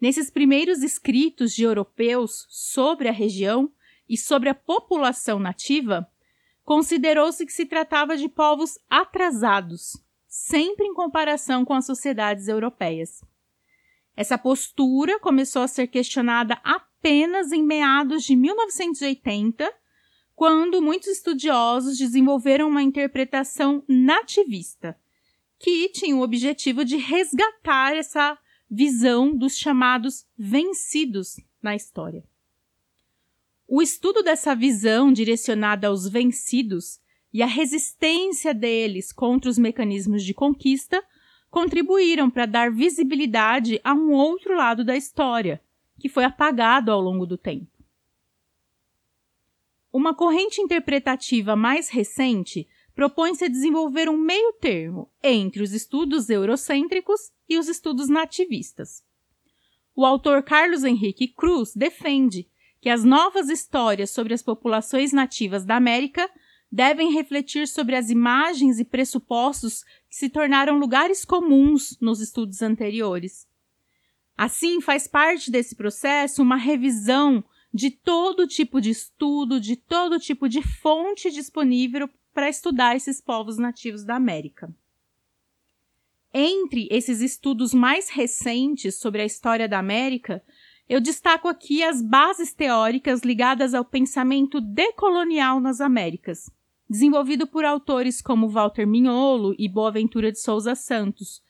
Nesses 0.00 0.30
primeiros 0.30 0.82
escritos 0.82 1.52
de 1.52 1.64
europeus 1.64 2.46
sobre 2.48 3.08
a 3.08 3.12
região 3.12 3.72
e 4.08 4.16
sobre 4.16 4.48
a 4.48 4.54
população 4.54 5.40
nativa, 5.40 6.08
considerou-se 6.62 7.44
que 7.44 7.52
se 7.52 7.66
tratava 7.66 8.16
de 8.16 8.28
povos 8.28 8.78
atrasados, 8.88 10.00
sempre 10.28 10.86
em 10.86 10.94
comparação 10.94 11.64
com 11.64 11.74
as 11.74 11.86
sociedades 11.86 12.46
europeias. 12.46 13.24
Essa 14.16 14.38
postura 14.38 15.20
começou 15.20 15.60
a 15.60 15.68
ser 15.68 15.88
questionada 15.88 16.58
apenas 16.64 17.52
em 17.52 17.62
meados 17.62 18.24
de 18.24 18.34
1980, 18.34 19.70
quando 20.34 20.80
muitos 20.80 21.08
estudiosos 21.08 21.98
desenvolveram 21.98 22.68
uma 22.68 22.82
interpretação 22.82 23.84
nativista, 23.86 24.98
que 25.58 25.90
tinha 25.90 26.16
o 26.16 26.22
objetivo 26.22 26.84
de 26.84 26.96
resgatar 26.96 27.94
essa 27.94 28.38
visão 28.70 29.36
dos 29.36 29.56
chamados 29.56 30.26
vencidos 30.36 31.36
na 31.62 31.76
história. 31.76 32.24
O 33.68 33.82
estudo 33.82 34.22
dessa 34.22 34.54
visão 34.54 35.12
direcionada 35.12 35.88
aos 35.88 36.08
vencidos 36.08 37.00
e 37.32 37.42
a 37.42 37.46
resistência 37.46 38.54
deles 38.54 39.12
contra 39.12 39.50
os 39.50 39.58
mecanismos 39.58 40.24
de 40.24 40.32
conquista 40.32 41.02
contribuíram 41.56 42.28
para 42.28 42.44
dar 42.44 42.70
visibilidade 42.70 43.80
a 43.82 43.94
um 43.94 44.12
outro 44.12 44.54
lado 44.54 44.84
da 44.84 44.94
história, 44.94 45.58
que 45.98 46.06
foi 46.06 46.22
apagado 46.22 46.92
ao 46.92 47.00
longo 47.00 47.24
do 47.24 47.38
tempo. 47.38 47.82
Uma 49.90 50.14
corrente 50.14 50.60
interpretativa 50.60 51.56
mais 51.56 51.88
recente 51.88 52.68
propõe-se 52.94 53.46
a 53.46 53.48
desenvolver 53.48 54.06
um 54.06 54.18
meio 54.18 54.52
termo 54.60 55.10
entre 55.22 55.62
os 55.62 55.72
estudos 55.72 56.28
eurocêntricos 56.28 57.32
e 57.48 57.56
os 57.56 57.68
estudos 57.68 58.10
nativistas. 58.10 59.02
O 59.94 60.04
autor 60.04 60.42
Carlos 60.42 60.84
Henrique 60.84 61.26
Cruz 61.26 61.74
defende 61.74 62.46
que 62.82 62.90
as 62.90 63.02
novas 63.02 63.48
histórias 63.48 64.10
sobre 64.10 64.34
as 64.34 64.42
populações 64.42 65.10
nativas 65.10 65.64
da 65.64 65.76
América 65.76 66.30
devem 66.70 67.12
refletir 67.12 67.66
sobre 67.66 67.96
as 67.96 68.10
imagens 68.10 68.78
e 68.78 68.84
pressupostos 68.84 69.84
se 70.16 70.30
tornaram 70.30 70.78
lugares 70.78 71.26
comuns 71.26 71.98
nos 72.00 72.22
estudos 72.22 72.62
anteriores. 72.62 73.46
Assim, 74.34 74.80
faz 74.80 75.06
parte 75.06 75.50
desse 75.50 75.74
processo 75.74 76.40
uma 76.40 76.56
revisão 76.56 77.44
de 77.70 77.90
todo 77.90 78.46
tipo 78.46 78.80
de 78.80 78.88
estudo, 78.88 79.60
de 79.60 79.76
todo 79.76 80.18
tipo 80.18 80.48
de 80.48 80.62
fonte 80.62 81.30
disponível 81.30 82.08
para 82.32 82.48
estudar 82.48 82.96
esses 82.96 83.20
povos 83.20 83.58
nativos 83.58 84.04
da 84.06 84.16
América. 84.16 84.74
Entre 86.32 86.88
esses 86.90 87.20
estudos 87.20 87.74
mais 87.74 88.08
recentes 88.08 88.94
sobre 88.94 89.20
a 89.20 89.26
história 89.26 89.68
da 89.68 89.78
América, 89.78 90.42
eu 90.88 90.98
destaco 90.98 91.46
aqui 91.46 91.82
as 91.82 92.00
bases 92.00 92.54
teóricas 92.54 93.20
ligadas 93.20 93.74
ao 93.74 93.84
pensamento 93.84 94.62
decolonial 94.62 95.60
nas 95.60 95.78
Américas, 95.78 96.50
desenvolvido 96.88 97.46
por 97.46 97.64
autores 97.64 98.20
como 98.20 98.48
Walter 98.48 98.86
Mignolo 98.86 99.54
e 99.58 99.68
Boaventura 99.68 100.30
de 100.30 100.40
Souza 100.40 100.74
Santos, 100.74 101.42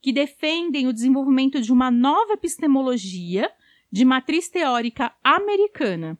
que 0.00 0.12
defendem 0.12 0.86
o 0.86 0.92
desenvolvimento 0.92 1.60
de 1.60 1.72
uma 1.72 1.90
nova 1.90 2.32
epistemologia 2.32 3.50
de 3.92 4.04
matriz 4.04 4.48
teórica 4.48 5.12
americana, 5.22 6.18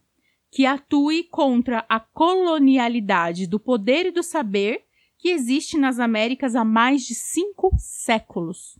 que 0.50 0.66
atue 0.66 1.24
contra 1.24 1.84
a 1.88 2.00
colonialidade 2.00 3.46
do 3.46 3.58
poder 3.58 4.06
e 4.06 4.10
do 4.10 4.22
saber 4.22 4.84
que 5.16 5.28
existe 5.28 5.78
nas 5.78 5.98
Américas 5.98 6.56
há 6.56 6.64
mais 6.64 7.02
de 7.02 7.14
cinco 7.14 7.72
séculos. 7.78 8.78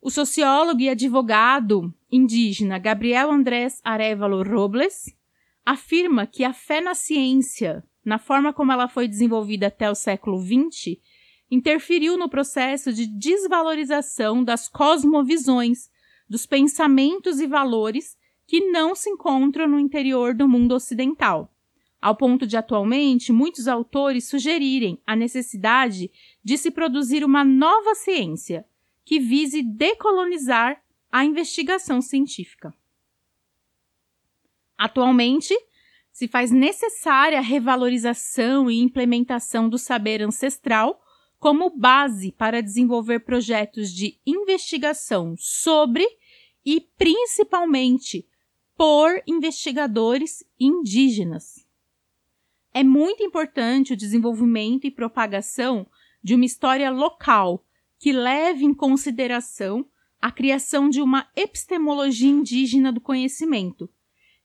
O 0.00 0.10
sociólogo 0.10 0.80
e 0.80 0.88
advogado 0.88 1.94
indígena 2.10 2.78
Gabriel 2.78 3.30
Andrés 3.30 3.80
Arevalo 3.84 4.42
Robles 4.42 5.14
afirma 5.64 6.26
que 6.26 6.44
a 6.44 6.52
fé 6.52 6.80
na 6.80 6.94
ciência, 6.94 7.84
na 8.04 8.18
forma 8.18 8.52
como 8.52 8.72
ela 8.72 8.88
foi 8.88 9.06
desenvolvida 9.06 9.68
até 9.68 9.90
o 9.90 9.94
século 9.94 10.40
XX, 10.40 10.98
interferiu 11.50 12.16
no 12.16 12.28
processo 12.28 12.92
de 12.92 13.06
desvalorização 13.06 14.42
das 14.42 14.68
cosmovisões, 14.68 15.90
dos 16.28 16.46
pensamentos 16.46 17.40
e 17.40 17.46
valores 17.46 18.16
que 18.46 18.70
não 18.70 18.94
se 18.94 19.10
encontram 19.10 19.68
no 19.68 19.78
interior 19.78 20.34
do 20.34 20.48
mundo 20.48 20.74
ocidental, 20.74 21.54
ao 22.00 22.16
ponto 22.16 22.46
de 22.46 22.56
atualmente 22.56 23.32
muitos 23.32 23.68
autores 23.68 24.28
sugerirem 24.28 24.98
a 25.06 25.14
necessidade 25.14 26.10
de 26.42 26.58
se 26.58 26.70
produzir 26.70 27.22
uma 27.22 27.44
nova 27.44 27.94
ciência 27.94 28.66
que 29.04 29.20
vise 29.20 29.62
decolonizar 29.62 30.82
a 31.10 31.24
investigação 31.24 32.00
científica. 32.00 32.74
Atualmente, 34.76 35.54
se 36.12 36.28
faz 36.28 36.50
necessária 36.50 37.38
a 37.38 37.42
revalorização 37.42 38.70
e 38.70 38.80
implementação 38.80 39.68
do 39.68 39.78
saber 39.78 40.22
ancestral 40.22 41.00
como 41.38 41.76
base 41.76 42.30
para 42.30 42.62
desenvolver 42.62 43.20
projetos 43.20 43.92
de 43.92 44.20
investigação 44.24 45.34
sobre 45.38 46.06
e 46.64 46.80
principalmente 46.96 48.28
por 48.76 49.22
investigadores 49.26 50.44
indígenas. 50.60 51.66
É 52.72 52.84
muito 52.84 53.22
importante 53.22 53.92
o 53.92 53.96
desenvolvimento 53.96 54.86
e 54.86 54.90
propagação 54.90 55.86
de 56.22 56.34
uma 56.34 56.44
história 56.44 56.90
local 56.90 57.64
que 57.98 58.12
leve 58.12 58.64
em 58.64 58.72
consideração 58.72 59.84
a 60.20 60.30
criação 60.30 60.88
de 60.88 61.02
uma 61.02 61.28
epistemologia 61.34 62.30
indígena 62.30 62.92
do 62.92 63.00
conhecimento, 63.00 63.90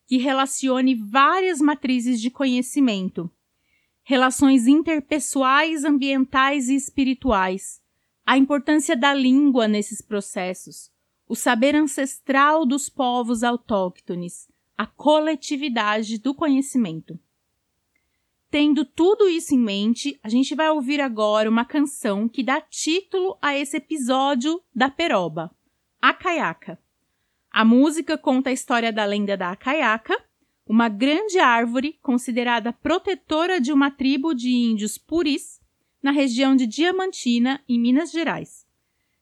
que 0.07 0.17
relacione 0.17 0.95
várias 0.95 1.59
matrizes 1.59 2.19
de 2.21 2.31
conhecimento, 2.31 3.29
relações 4.01 4.65
interpessoais, 4.65 5.83
ambientais 5.83 6.69
e 6.69 6.75
espirituais, 6.75 7.81
a 8.25 8.37
importância 8.37 8.95
da 8.95 9.13
língua 9.13 9.67
nesses 9.67 10.01
processos, 10.01 10.89
o 11.27 11.35
saber 11.35 11.75
ancestral 11.75 12.65
dos 12.65 12.87
povos 12.87 13.43
autóctones, 13.43 14.49
a 14.77 14.87
coletividade 14.87 16.17
do 16.17 16.33
conhecimento. 16.33 17.19
Tendo 18.49 18.85
tudo 18.85 19.27
isso 19.27 19.53
em 19.53 19.59
mente, 19.59 20.17
a 20.23 20.29
gente 20.29 20.55
vai 20.55 20.69
ouvir 20.69 21.01
agora 21.01 21.49
uma 21.49 21.65
canção 21.65 22.29
que 22.29 22.41
dá 22.41 22.61
título 22.61 23.37
a 23.41 23.57
esse 23.57 23.75
episódio 23.75 24.61
da 24.73 24.89
Peroba, 24.89 25.53
A 26.01 26.13
Caiaca. 26.13 26.79
A 27.51 27.65
música 27.65 28.17
conta 28.17 28.49
a 28.49 28.53
história 28.53 28.91
da 28.91 29.05
lenda 29.05 29.35
da 29.35 29.51
Acaiaca, 29.51 30.15
uma 30.65 30.89
grande 30.89 31.39
árvore 31.39 31.97
considerada 32.01 32.73
protetora 32.73 33.59
de 33.59 33.71
uma 33.71 33.89
tribo 33.89 34.33
de 34.33 34.49
índios 34.49 34.97
puris 34.97 35.59
na 36.01 36.11
região 36.11 36.55
de 36.55 36.67
Diamantina, 36.67 37.61
em 37.67 37.79
Minas 37.79 38.11
Gerais. 38.11 38.65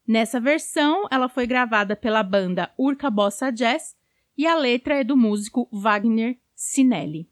Nessa 0.07 0.39
versão, 0.39 1.07
ela 1.09 1.29
foi 1.29 1.47
gravada 1.47 1.95
pela 1.95 2.21
banda 2.21 2.71
Urca 2.77 3.09
Bossa 3.09 3.51
Jazz 3.51 3.95
e 4.37 4.45
a 4.45 4.55
letra 4.55 4.95
é 4.95 5.03
do 5.03 5.15
músico 5.15 5.67
Wagner 5.71 6.37
Sinelli. 6.53 7.29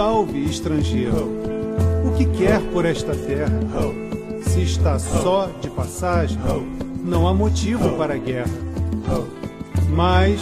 Salve, 0.00 0.46
estrangeiro. 0.46 1.28
O 2.06 2.16
que 2.16 2.24
quer 2.24 2.58
por 2.72 2.86
esta 2.86 3.14
terra? 3.14 3.52
Se 4.40 4.62
está 4.62 4.98
só 4.98 5.50
de 5.60 5.68
passagem, 5.68 6.38
não 7.04 7.28
há 7.28 7.34
motivo 7.34 7.98
para 7.98 8.14
a 8.14 8.16
guerra. 8.16 8.48
Mas, 9.90 10.40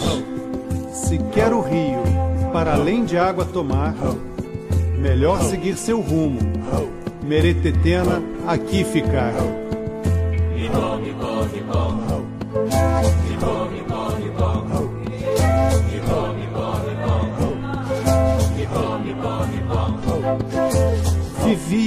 se 0.93 1.17
quer 1.33 1.51
o 1.51 1.59
rio 1.59 2.01
para 2.53 2.73
além 2.73 3.03
de 3.03 3.17
água 3.17 3.43
tomar, 3.43 3.93
melhor 4.97 5.41
seguir 5.41 5.75
seu 5.75 5.99
rumo. 5.99 6.39
Meretetena, 7.21 8.23
aqui 8.47 8.85
ficar. 8.85 9.33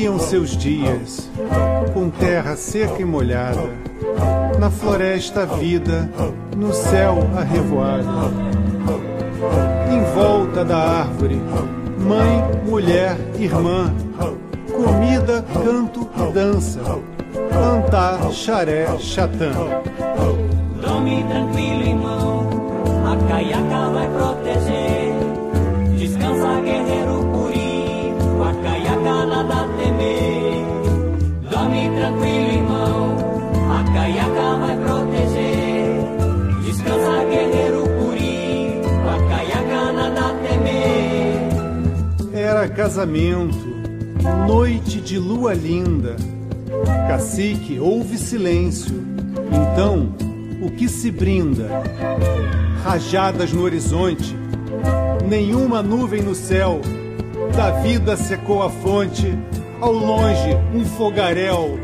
Viviam 0.02 0.18
seus 0.18 0.56
dias 0.56 1.30
com 1.94 2.10
terra 2.10 2.56
seca 2.56 3.00
e 3.00 3.04
molhada, 3.04 3.70
na 4.58 4.68
floresta 4.68 5.42
a 5.42 5.46
vida, 5.46 6.10
no 6.56 6.74
céu 6.74 7.18
a 7.36 7.44
revoada. 7.44 8.02
Em 9.92 10.02
volta 10.12 10.64
da 10.64 10.76
árvore, 10.76 11.40
mãe, 12.00 12.42
mulher, 12.68 13.16
irmã, 13.38 13.94
comida, 14.72 15.44
canto 15.64 16.10
e 16.16 16.32
dança, 16.32 16.80
cantar, 17.52 18.28
xaré, 18.32 18.88
chatã. 18.98 19.52
Dorme 20.84 21.24
tranquilo, 21.28 21.82
irmão, 21.84 22.50
a 23.06 23.28
caiaca 23.28 23.90
vai 23.90 24.08
proteger. 24.08 24.41
Casamento, 42.82 43.64
noite 44.48 45.00
de 45.00 45.16
lua 45.16 45.54
linda. 45.54 46.16
Cacique, 47.06 47.78
houve 47.78 48.18
silêncio. 48.18 48.92
Então, 49.52 50.12
o 50.60 50.68
que 50.68 50.88
se 50.88 51.08
brinda? 51.08 51.68
Rajadas 52.82 53.52
no 53.52 53.62
horizonte, 53.62 54.36
nenhuma 55.28 55.80
nuvem 55.80 56.22
no 56.22 56.34
céu. 56.34 56.80
Da 57.54 57.70
vida 57.82 58.16
secou 58.16 58.64
a 58.64 58.68
fonte, 58.68 59.32
ao 59.80 59.92
longe 59.92 60.58
um 60.74 60.84
fogaréu. 60.84 61.78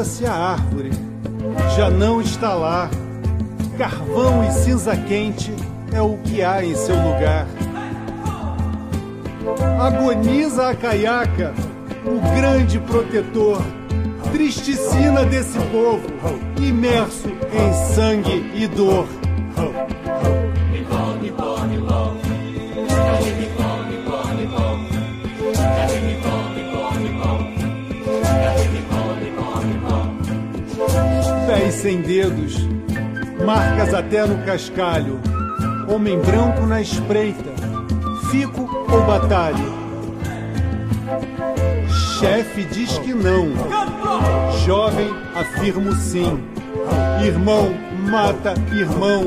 Procura-se 0.00 0.24
a 0.24 0.32
árvore, 0.32 0.90
já 1.76 1.90
não 1.90 2.22
está 2.22 2.54
lá. 2.54 2.88
Carvão 3.76 4.42
e 4.42 4.50
cinza 4.50 4.96
quente 4.96 5.52
é 5.92 6.00
o 6.00 6.16
que 6.16 6.42
há 6.42 6.64
em 6.64 6.74
seu 6.74 6.94
lugar. 6.94 7.46
Agoniza 9.78 10.70
a 10.70 10.74
caiaca, 10.74 11.52
o 12.06 12.34
grande 12.34 12.78
protetor, 12.78 13.60
tristicina 14.32 15.22
desse 15.26 15.58
povo, 15.70 16.06
imerso 16.58 17.28
em 17.52 17.94
sangue 17.94 18.52
e 18.54 18.66
dor. 18.68 19.06
Sem 31.80 32.02
dedos, 32.02 32.58
marcas 33.42 33.94
até 33.94 34.26
no 34.26 34.44
cascalho, 34.44 35.18
homem 35.88 36.20
branco 36.20 36.66
na 36.66 36.82
espreita, 36.82 37.54
fico 38.30 38.68
ou 38.92 39.02
batalho. 39.06 39.80
Chefe 42.18 42.64
diz 42.64 42.98
que 42.98 43.14
não, 43.14 43.48
jovem 44.66 45.10
afirma 45.34 45.96
sim. 45.96 46.38
Irmão 47.24 47.74
mata 48.10 48.52
irmão, 48.70 49.24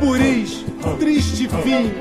puris, 0.00 0.64
triste 0.98 1.46
fim. 1.62 1.92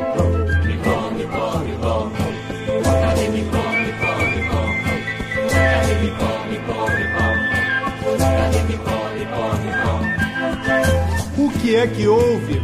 O 11.38 11.50
que 11.60 11.76
é 11.76 11.88
que 11.88 12.08
houve? 12.08 12.64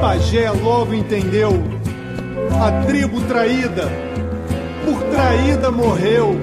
Pajé 0.00 0.50
logo 0.50 0.94
entendeu. 0.94 1.52
A 2.60 2.86
tribo 2.86 3.20
traída, 3.22 3.88
por 4.84 5.02
traída 5.10 5.70
morreu. 5.70 6.36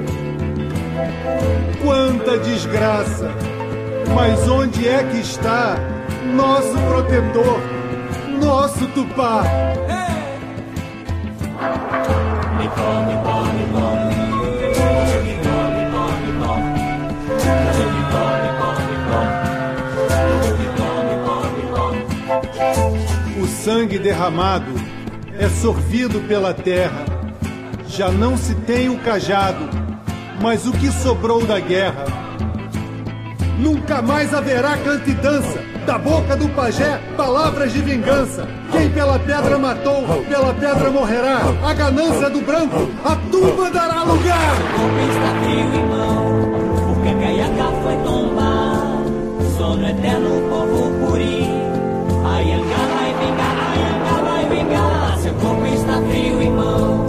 Quanta 1.83 2.37
desgraça! 2.37 3.29
Mas 4.13 4.47
onde 4.47 4.87
é 4.87 5.03
que 5.03 5.19
está 5.19 5.77
nosso 6.35 6.77
protetor, 6.87 7.59
nosso 8.39 8.85
Tupá? 8.87 9.43
O 23.41 23.47
sangue 23.47 23.97
derramado 23.97 24.71
é 25.39 25.47
sorvido 25.49 26.19
pela 26.21 26.53
terra. 26.53 27.05
Já 27.87 28.09
não 28.11 28.37
se 28.37 28.53
tem 28.55 28.89
o 28.89 28.97
cajado, 28.99 29.69
mas 30.41 30.65
o 30.65 30.71
que 30.71 30.91
sobrou 30.91 31.45
da 31.45 31.59
guerra. 31.59 32.05
Nunca 33.59 34.01
mais 34.01 34.33
haverá 34.33 34.77
canto 34.77 35.09
e 35.09 35.13
dança. 35.13 35.63
Da 35.85 35.99
boca 35.99 36.35
do 36.35 36.49
pajé, 36.49 36.99
palavras 37.15 37.71
de 37.71 37.79
vingança. 37.79 38.47
Quem 38.71 38.89
pela 38.89 39.19
pedra 39.19 39.57
matou, 39.57 40.03
pela 40.27 40.53
pedra 40.53 40.89
morrerá. 40.89 41.41
A 41.63 41.73
ganância 41.73 42.29
do 42.29 42.41
branco, 42.41 42.89
a 43.05 43.15
tumba 43.31 43.69
dará 43.69 44.01
lugar. 44.03 44.55
Está 45.07 45.43
frio, 45.43 45.75
irmão, 45.75 46.95
porque 46.95 47.13
caiaca 47.13 47.71
foi 47.83 47.95
tombar. 48.03 49.03
Sono 49.57 49.87
eterno, 49.87 50.49
povo 50.49 50.91
puri. 51.05 51.54
Seu 55.25 55.33
corpo 55.33 55.65
está 55.65 55.99
frio, 56.03 56.39
irmão, 56.39 57.03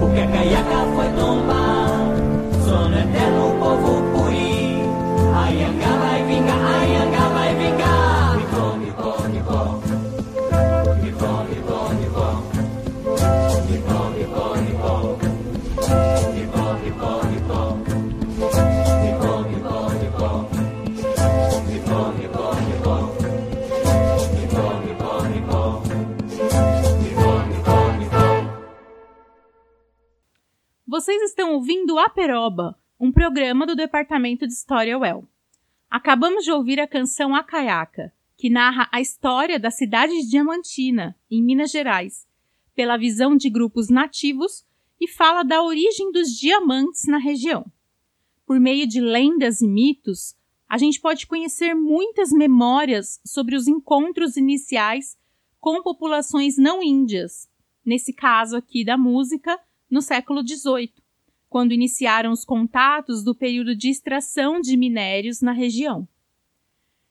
porque 0.00 0.20
a 0.20 0.26
caiaca 0.28 0.86
foi 0.96 1.06
tombar. 1.20 2.16
Sono 2.64 2.98
eterno, 2.98 3.54
povo 3.60 4.00
puri. 4.10 4.80
A 5.34 5.50
Yanga 5.50 6.17
Vocês 31.08 31.30
estão 31.30 31.54
ouvindo 31.54 31.98
Aperoba, 31.98 32.78
um 33.00 33.10
programa 33.10 33.64
do 33.64 33.74
Departamento 33.74 34.46
de 34.46 34.52
História 34.52 34.98
UEL. 34.98 35.26
Acabamos 35.88 36.44
de 36.44 36.52
ouvir 36.52 36.78
a 36.78 36.86
canção 36.86 37.34
Acaiaca, 37.34 38.12
que 38.36 38.50
narra 38.50 38.86
a 38.92 39.00
história 39.00 39.58
da 39.58 39.70
cidade 39.70 40.12
de 40.12 40.28
Diamantina, 40.28 41.16
em 41.30 41.42
Minas 41.42 41.70
Gerais, 41.70 42.26
pela 42.74 42.98
visão 42.98 43.38
de 43.38 43.48
grupos 43.48 43.88
nativos 43.88 44.66
e 45.00 45.08
fala 45.08 45.42
da 45.42 45.62
origem 45.62 46.12
dos 46.12 46.28
diamantes 46.38 47.06
na 47.06 47.16
região. 47.16 47.64
Por 48.44 48.60
meio 48.60 48.86
de 48.86 49.00
lendas 49.00 49.62
e 49.62 49.66
mitos, 49.66 50.36
a 50.68 50.76
gente 50.76 51.00
pode 51.00 51.26
conhecer 51.26 51.72
muitas 51.72 52.30
memórias 52.30 53.18
sobre 53.24 53.56
os 53.56 53.66
encontros 53.66 54.36
iniciais 54.36 55.16
com 55.58 55.82
populações 55.82 56.58
não 56.58 56.82
índias, 56.82 57.48
nesse 57.82 58.12
caso 58.12 58.58
aqui 58.58 58.84
da 58.84 58.98
música, 58.98 59.58
no 59.90 60.02
século 60.02 60.46
XVIII, 60.46 60.92
quando 61.48 61.72
iniciaram 61.72 62.30
os 62.30 62.44
contatos 62.44 63.24
do 63.24 63.34
período 63.34 63.74
de 63.74 63.88
extração 63.88 64.60
de 64.60 64.76
minérios 64.76 65.40
na 65.40 65.52
região. 65.52 66.06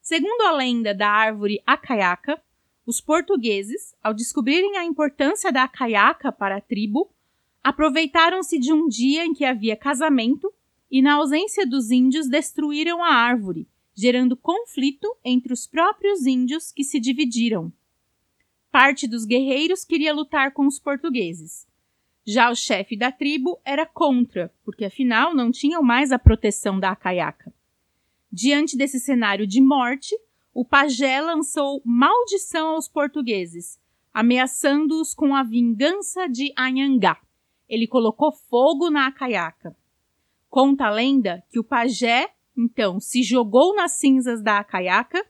Segundo 0.02 0.42
a 0.44 0.52
lenda 0.52 0.94
da 0.94 1.10
árvore 1.10 1.62
acaiaca, 1.66 2.42
os 2.86 3.02
portugueses, 3.02 3.94
ao 4.02 4.14
descobrirem 4.14 4.78
a 4.78 4.86
importância 4.86 5.52
da 5.52 5.64
acaiaca 5.64 6.32
para 6.32 6.58
a 6.58 6.62
tribo, 6.62 7.12
aproveitaram-se 7.62 8.58
de 8.58 8.72
um 8.72 8.88
dia 8.88 9.26
em 9.26 9.34
que 9.34 9.44
havia 9.44 9.76
casamento 9.76 10.54
e, 10.90 11.02
na 11.02 11.16
ausência 11.16 11.68
dos 11.68 11.92
índios, 11.92 12.30
destruíram 12.30 13.04
a 13.04 13.14
árvore, 13.14 13.68
gerando 13.94 14.38
conflito 14.38 15.14
entre 15.26 15.52
os 15.52 15.68
próprios 15.68 16.26
índios 16.26 16.72
que 16.72 16.86
se 16.86 16.98
dividiram. 16.98 17.74
Parte 18.72 19.06
dos 19.06 19.26
guerreiros 19.26 19.84
queria 19.84 20.14
lutar 20.14 20.54
com 20.54 20.66
os 20.66 20.80
portugueses. 20.80 21.67
Já 22.30 22.52
o 22.52 22.56
chefe 22.56 22.98
da 22.98 23.10
tribo 23.10 23.58
era 23.64 23.86
contra, 23.86 24.54
porque 24.66 24.84
afinal 24.84 25.34
não 25.34 25.50
tinham 25.50 25.82
mais 25.82 26.12
a 26.12 26.20
proteção 26.20 26.78
da 26.78 26.92
acaiaca. 26.92 27.54
Diante 28.30 28.76
desse 28.76 29.00
cenário 29.00 29.48
de 29.48 29.62
morte, 29.62 30.14
o 30.54 30.66
pajé 30.66 31.22
lançou 31.22 31.82
maldição 31.86 32.72
aos 32.72 32.90
portugueses, 32.90 33.80
ameaçando-os 34.14 35.14
com 35.14 35.34
a 35.34 35.42
vingança 35.42 36.28
de 36.28 36.52
Anhangá. 36.60 37.18
Ele 37.70 37.88
colocou 37.88 38.34
fogo 38.34 38.90
na 38.90 39.08
acaiaca. 39.08 39.74
Conta 40.50 40.88
a 40.88 40.92
lenda 40.92 41.42
que 41.50 41.58
o 41.58 41.64
pajé, 41.64 42.34
então, 42.58 43.00
se 43.00 43.24
jogou 43.24 43.74
nas 43.74 43.94
cinzas 43.94 44.44
da 44.44 44.60
acaiaca 44.60 45.26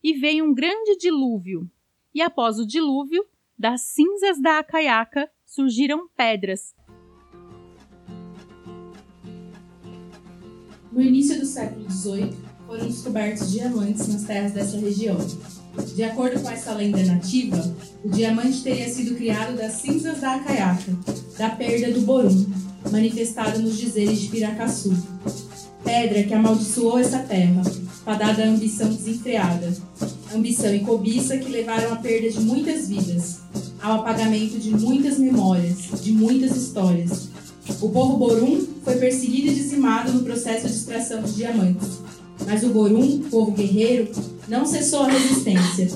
e 0.00 0.12
veio 0.12 0.44
um 0.44 0.54
grande 0.54 0.96
dilúvio. 0.98 1.68
E 2.14 2.22
após 2.22 2.60
o 2.60 2.66
dilúvio, 2.66 3.26
das 3.58 3.80
cinzas 3.80 4.40
da 4.40 4.60
acaiaca 4.60 5.28
surgiram 5.48 6.06
pedras. 6.14 6.74
No 10.92 11.00
início 11.00 11.40
do 11.40 11.46
século 11.46 11.90
XVIII, 11.90 12.34
foram 12.66 12.86
descobertos 12.86 13.50
diamantes 13.50 14.06
nas 14.08 14.24
terras 14.24 14.52
dessa 14.52 14.76
região. 14.76 15.16
De 15.94 16.04
acordo 16.04 16.40
com 16.42 16.50
essa 16.50 16.74
lenda 16.74 17.02
nativa, 17.02 17.56
o 18.04 18.10
diamante 18.10 18.62
teria 18.62 18.88
sido 18.88 19.16
criado 19.16 19.56
das 19.56 19.72
cinzas 19.74 20.20
da 20.20 20.34
acaiaca, 20.34 20.92
da 21.38 21.50
perda 21.50 21.92
do 21.92 22.02
borum, 22.02 22.46
manifestada 22.90 23.58
nos 23.58 23.78
dizeres 23.78 24.20
de 24.20 24.28
Piracaçu. 24.28 24.92
Pedra 25.82 26.24
que 26.24 26.34
amaldiçoou 26.34 26.98
essa 26.98 27.20
terra, 27.20 27.62
fadada 28.04 28.44
à 28.44 28.48
ambição 28.48 28.88
desenfreada. 28.88 29.74
Ambição 30.34 30.74
e 30.74 30.80
cobiça 30.80 31.38
que 31.38 31.48
levaram 31.48 31.92
à 31.92 31.96
perda 31.96 32.28
de 32.28 32.40
muitas 32.40 32.88
vidas, 32.88 33.40
ao 33.82 34.00
apagamento 34.00 34.58
de 34.58 34.70
muitas 34.70 35.18
memórias, 35.18 36.02
de 36.02 36.12
muitas 36.12 36.56
histórias. 36.56 37.28
O 37.80 37.88
povo 37.90 38.16
Borum 38.16 38.66
foi 38.82 38.96
perseguido 38.96 39.48
e 39.48 39.54
dizimado 39.54 40.12
no 40.12 40.22
processo 40.22 40.66
de 40.66 40.74
extração 40.74 41.22
de 41.22 41.32
diamantes. 41.32 42.00
Mas 42.46 42.62
o 42.62 42.68
Borum, 42.68 43.20
povo 43.30 43.52
guerreiro, 43.52 44.10
não 44.48 44.64
cessou 44.64 45.02
a 45.02 45.08
resistência. 45.08 45.88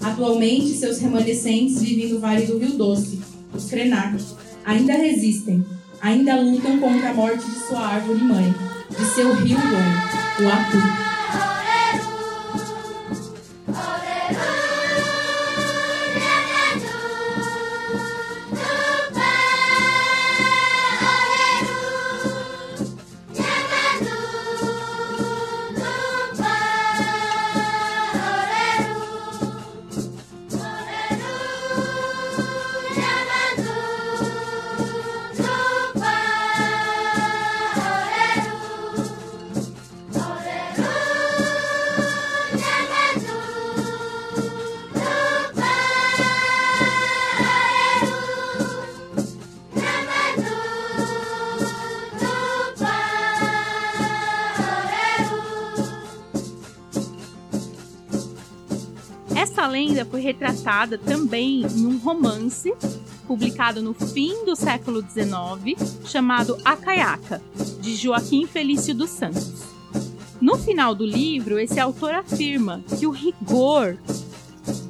Atualmente, 0.00 0.76
seus 0.76 0.98
remanescentes 0.98 1.80
vivem 1.80 2.08
no 2.12 2.18
Vale 2.18 2.44
do 2.46 2.58
Rio 2.58 2.72
Doce, 2.72 3.20
os 3.54 3.66
Krenak. 3.66 4.20
Ainda 4.64 4.94
resistem, 4.94 5.64
ainda 6.00 6.40
lutam 6.40 6.78
contra 6.78 7.10
a 7.10 7.14
morte 7.14 7.44
de 7.44 7.66
sua 7.66 7.80
árvore 7.80 8.22
mãe, 8.22 8.54
de 8.90 9.04
seu 9.14 9.32
rio 9.34 9.58
mãe, 9.58 10.44
o 10.44 10.48
Atu. 10.48 11.11
Foi 60.12 60.20
retratada 60.20 60.98
também 60.98 61.62
em 61.62 61.86
um 61.86 61.96
romance 61.96 62.70
publicado 63.26 63.80
no 63.80 63.94
fim 63.94 64.44
do 64.44 64.54
século 64.54 65.00
XIX, 65.00 65.80
chamado 66.04 66.58
Acaiaca, 66.62 67.40
de 67.80 67.96
Joaquim 67.96 68.46
Felício 68.46 68.94
dos 68.94 69.08
Santos. 69.08 69.62
No 70.38 70.58
final 70.58 70.94
do 70.94 71.06
livro, 71.06 71.58
esse 71.58 71.80
autor 71.80 72.12
afirma 72.12 72.84
que 72.98 73.06
o 73.06 73.10
rigor 73.10 73.96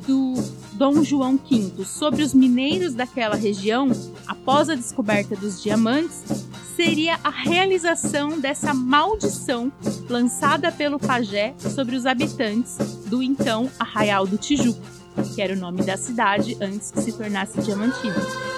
do 0.08 0.34
Dom 0.72 1.04
João 1.04 1.38
V 1.38 1.84
sobre 1.84 2.24
os 2.24 2.34
mineiros 2.34 2.92
daquela 2.92 3.36
região, 3.36 3.92
após 4.26 4.68
a 4.68 4.74
descoberta 4.74 5.36
dos 5.36 5.62
diamantes, 5.62 6.48
seria 6.74 7.16
a 7.22 7.30
realização 7.30 8.40
dessa 8.40 8.74
maldição 8.74 9.70
lançada 10.08 10.72
pelo 10.72 10.98
pajé 10.98 11.54
sobre 11.58 11.94
os 11.94 12.06
habitantes 12.06 12.76
do 13.06 13.22
então 13.22 13.70
Arraial 13.78 14.26
do 14.26 14.36
Tijuco, 14.36 15.01
que 15.34 15.42
era 15.42 15.54
o 15.54 15.56
nome 15.56 15.82
da 15.82 15.96
cidade 15.96 16.56
antes 16.60 16.90
que 16.90 17.00
se 17.00 17.12
tornasse 17.12 17.60
Diamantina. 17.60 18.51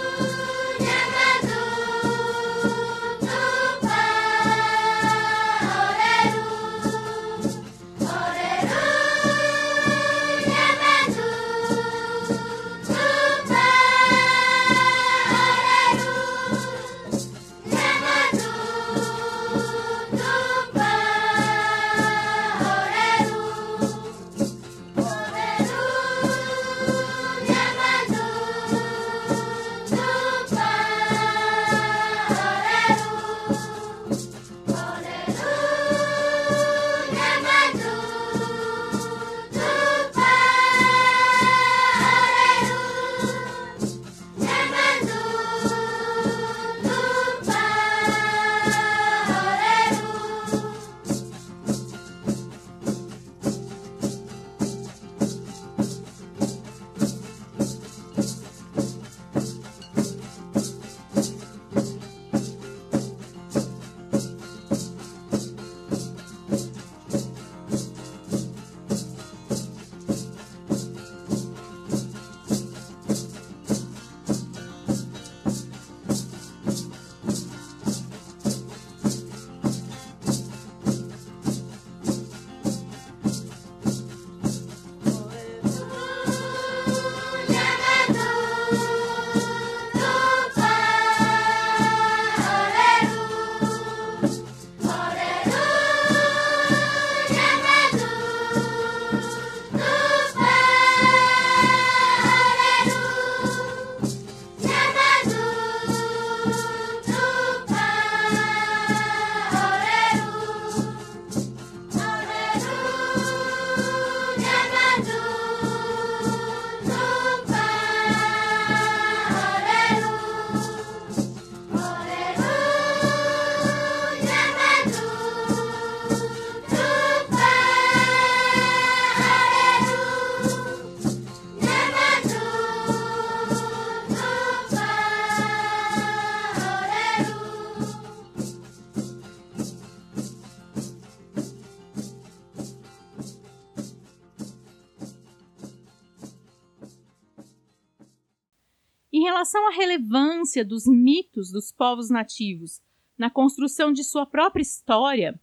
Relação 149.45 149.69
à 149.69 149.71
relevância 149.73 150.65
dos 150.65 150.87
mitos 150.87 151.53
dos 151.53 151.71
povos 151.71 152.09
nativos 152.09 152.81
na 153.17 153.29
construção 153.29 153.93
de 153.93 154.03
sua 154.03 154.25
própria 154.25 154.63
história, 154.63 155.39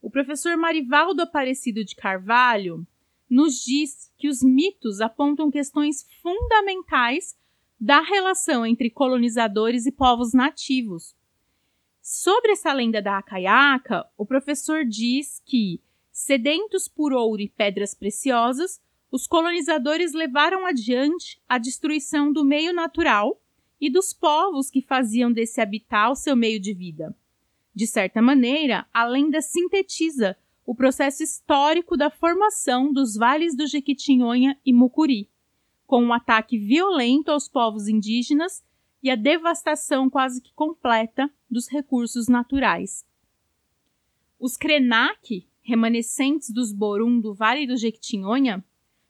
o 0.00 0.10
professor 0.10 0.56
Marivaldo 0.56 1.20
Aparecido 1.20 1.84
de 1.84 1.94
Carvalho 1.94 2.86
nos 3.28 3.62
diz 3.62 4.10
que 4.16 4.26
os 4.26 4.42
mitos 4.42 5.02
apontam 5.02 5.50
questões 5.50 6.06
fundamentais 6.22 7.36
da 7.78 8.00
relação 8.00 8.64
entre 8.64 8.88
colonizadores 8.88 9.84
e 9.84 9.92
povos 9.92 10.32
nativos. 10.32 11.14
Sobre 12.00 12.52
essa 12.52 12.72
lenda 12.72 13.02
da 13.02 13.18
Acaiaca, 13.18 14.08
o 14.16 14.24
professor 14.24 14.82
diz 14.86 15.42
que, 15.44 15.78
sedentos 16.10 16.88
por 16.88 17.12
ouro 17.12 17.42
e 17.42 17.50
pedras 17.50 17.94
preciosas, 17.94 18.80
os 19.10 19.26
colonizadores 19.26 20.14
levaram 20.14 20.64
adiante 20.64 21.38
a 21.46 21.58
destruição 21.58 22.32
do 22.32 22.42
meio 22.42 22.72
natural 22.72 23.41
e 23.82 23.90
dos 23.90 24.12
povos 24.12 24.70
que 24.70 24.80
faziam 24.80 25.32
desse 25.32 25.60
habitat 25.60 26.12
o 26.12 26.14
seu 26.14 26.36
meio 26.36 26.60
de 26.60 26.72
vida. 26.72 27.12
De 27.74 27.84
certa 27.84 28.22
maneira, 28.22 28.86
a 28.94 29.04
lenda 29.04 29.42
sintetiza 29.42 30.36
o 30.64 30.72
processo 30.72 31.24
histórico 31.24 31.96
da 31.96 32.08
formação 32.08 32.92
dos 32.92 33.16
vales 33.16 33.56
do 33.56 33.66
Jequitinhonha 33.66 34.56
e 34.64 34.72
Mucuri, 34.72 35.28
com 35.84 36.00
um 36.00 36.12
ataque 36.12 36.56
violento 36.56 37.30
aos 37.30 37.48
povos 37.48 37.88
indígenas 37.88 38.64
e 39.02 39.10
a 39.10 39.16
devastação 39.16 40.08
quase 40.08 40.40
que 40.40 40.54
completa 40.54 41.28
dos 41.50 41.66
recursos 41.66 42.28
naturais. 42.28 43.04
Os 44.38 44.56
Krenak, 44.56 45.44
remanescentes 45.60 46.50
dos 46.50 46.72
Borum 46.72 47.20
do 47.20 47.34
Vale 47.34 47.66
do 47.66 47.76
Jequitinhonha, 47.76 48.64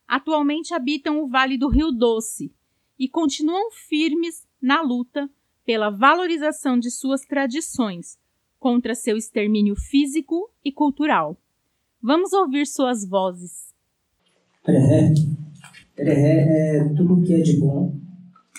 atualmente 0.08 0.72
habitam 0.72 1.22
o 1.22 1.28
Vale 1.28 1.58
do 1.58 1.68
Rio 1.68 1.92
Doce 1.92 2.50
e 2.98 3.06
continuam 3.06 3.70
firmes 3.70 4.50
na 4.62 4.80
luta 4.80 5.28
pela 5.66 5.90
valorização 5.90 6.78
de 6.78 6.90
suas 6.90 7.22
tradições 7.22 8.16
contra 8.58 8.94
seu 8.94 9.16
extermínio 9.16 9.74
físico 9.74 10.48
e 10.64 10.70
cultural. 10.70 11.36
Vamos 12.00 12.32
ouvir 12.32 12.66
suas 12.66 13.04
vozes. 13.04 13.72
Erehé. 14.66 15.12
Erehé 15.98 16.78
é 16.78 16.88
tudo 16.94 17.22
que 17.22 17.34
é 17.34 17.40
de 17.40 17.58
bom. 17.58 17.96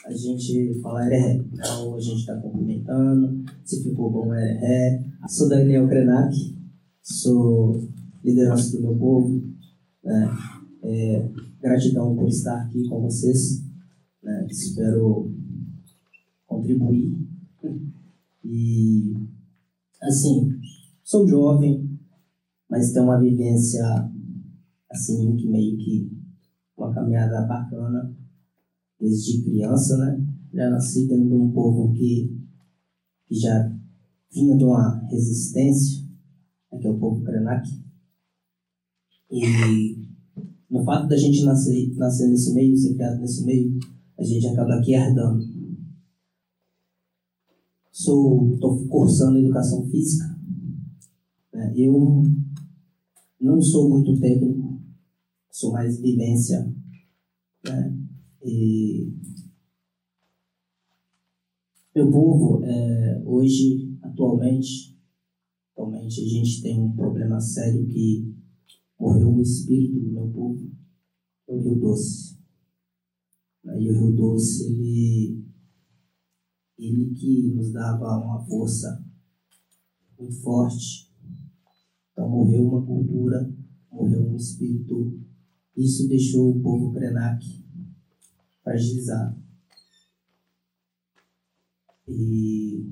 A 0.05 0.11
gente 0.11 0.79
fala 0.81 1.05
erehé. 1.05 1.41
Então 1.53 1.95
a 1.95 1.99
gente 1.99 2.19
está 2.19 2.35
cumprimentando. 2.35 3.45
Se 3.63 3.81
ficou 3.81 4.11
bom, 4.11 4.33
erehé. 4.33 5.01
Sou 5.29 5.47
Daniel 5.47 5.87
Krenak. 5.87 6.35
Sou 7.01 7.87
liderança 8.23 8.75
do 8.75 8.83
meu 8.83 8.97
povo. 8.97 9.41
Né? 10.03 10.37
É, 10.83 11.29
gratidão 11.61 12.13
por 12.15 12.27
estar 12.27 12.61
aqui 12.61 12.87
com 12.89 13.01
vocês. 13.01 13.63
Né? 14.21 14.47
Espero 14.49 15.31
contribuir. 16.63 17.17
E, 18.43 19.13
assim, 20.02 20.49
sou 21.04 21.28
jovem, 21.28 21.99
mas 22.69 22.91
tenho 22.91 23.06
uma 23.06 23.19
vivência, 23.19 23.84
assim, 24.89 25.36
que 25.36 25.47
meio 25.47 25.78
que 25.78 26.12
uma 26.78 26.93
caminhada 26.93 27.45
bacana 27.45 28.15
desde 28.99 29.43
criança, 29.43 29.97
né? 29.97 30.26
Já 30.54 30.69
nasci 30.69 31.08
dentro 31.08 31.28
de 31.28 31.34
um 31.34 31.52
povo 31.52 31.93
que, 31.93 32.39
que 33.28 33.36
já 33.36 33.71
vinha 34.32 34.58
de 34.58 34.63
uma 34.63 34.99
resistência, 35.08 36.04
né? 36.71 36.80
que 36.80 36.88
é 36.88 36.89
o 36.89 36.99
povo 36.99 37.23
Krenak. 37.23 37.67
E 39.32 40.08
no 40.69 40.84
fato 40.84 41.08
da 41.08 41.17
gente 41.17 41.43
nascer, 41.43 41.95
nascer 41.95 42.28
nesse 42.30 42.54
meio, 42.54 42.78
ser 42.78 42.93
criado 42.93 43.19
nesse 43.19 43.43
meio, 43.45 43.80
a 44.17 44.23
gente 44.23 44.47
acaba 44.47 44.76
aqui 44.76 44.93
herdando. 44.93 45.52
Sou, 47.93 48.56
estou 48.56 48.88
cursando 48.88 49.38
educação 49.38 49.88
física. 49.88 50.25
Né? 51.53 51.73
Eu 51.77 52.23
não 53.39 53.62
sou 53.62 53.88
muito 53.88 54.19
técnico, 54.19 54.82
sou 55.51 55.73
mais 55.73 55.99
vivência. 56.01 56.73
Né? 57.63 57.95
E 58.43 59.13
meu 61.95 62.10
povo, 62.10 62.63
é, 62.65 63.21
hoje, 63.27 63.95
atualmente, 64.01 64.97
atualmente 65.71 66.19
a 66.19 66.27
gente 66.27 66.63
tem 66.63 66.82
um 66.82 66.95
problema 66.95 67.39
sério 67.39 67.86
que 67.86 68.34
morreu 68.99 69.29
um 69.29 69.39
espírito 69.39 69.99
do 69.99 70.12
meu 70.13 70.27
povo, 70.29 70.67
é 71.47 71.53
o 71.53 71.62
Rio 71.62 71.75
Doce. 71.75 72.39
E 73.65 73.91
o 73.91 73.93
Rio 73.93 74.15
Doce, 74.15 74.65
ele, 74.65 75.42
ele 76.77 77.13
que 77.13 77.53
nos 77.55 77.71
dava 77.71 78.17
uma 78.17 78.43
força 78.45 79.03
muito 80.19 80.33
forte. 80.41 81.12
Então 82.12 82.29
morreu 82.29 82.67
uma 82.67 82.86
cultura, 82.86 83.51
morreu 83.91 84.29
um 84.29 84.36
espírito. 84.36 85.19
Isso 85.75 86.07
deixou 86.07 86.51
o 86.51 86.62
povo 86.62 86.91
Krenak 86.93 87.45
fragilizado. 88.63 89.41
E 92.07 92.86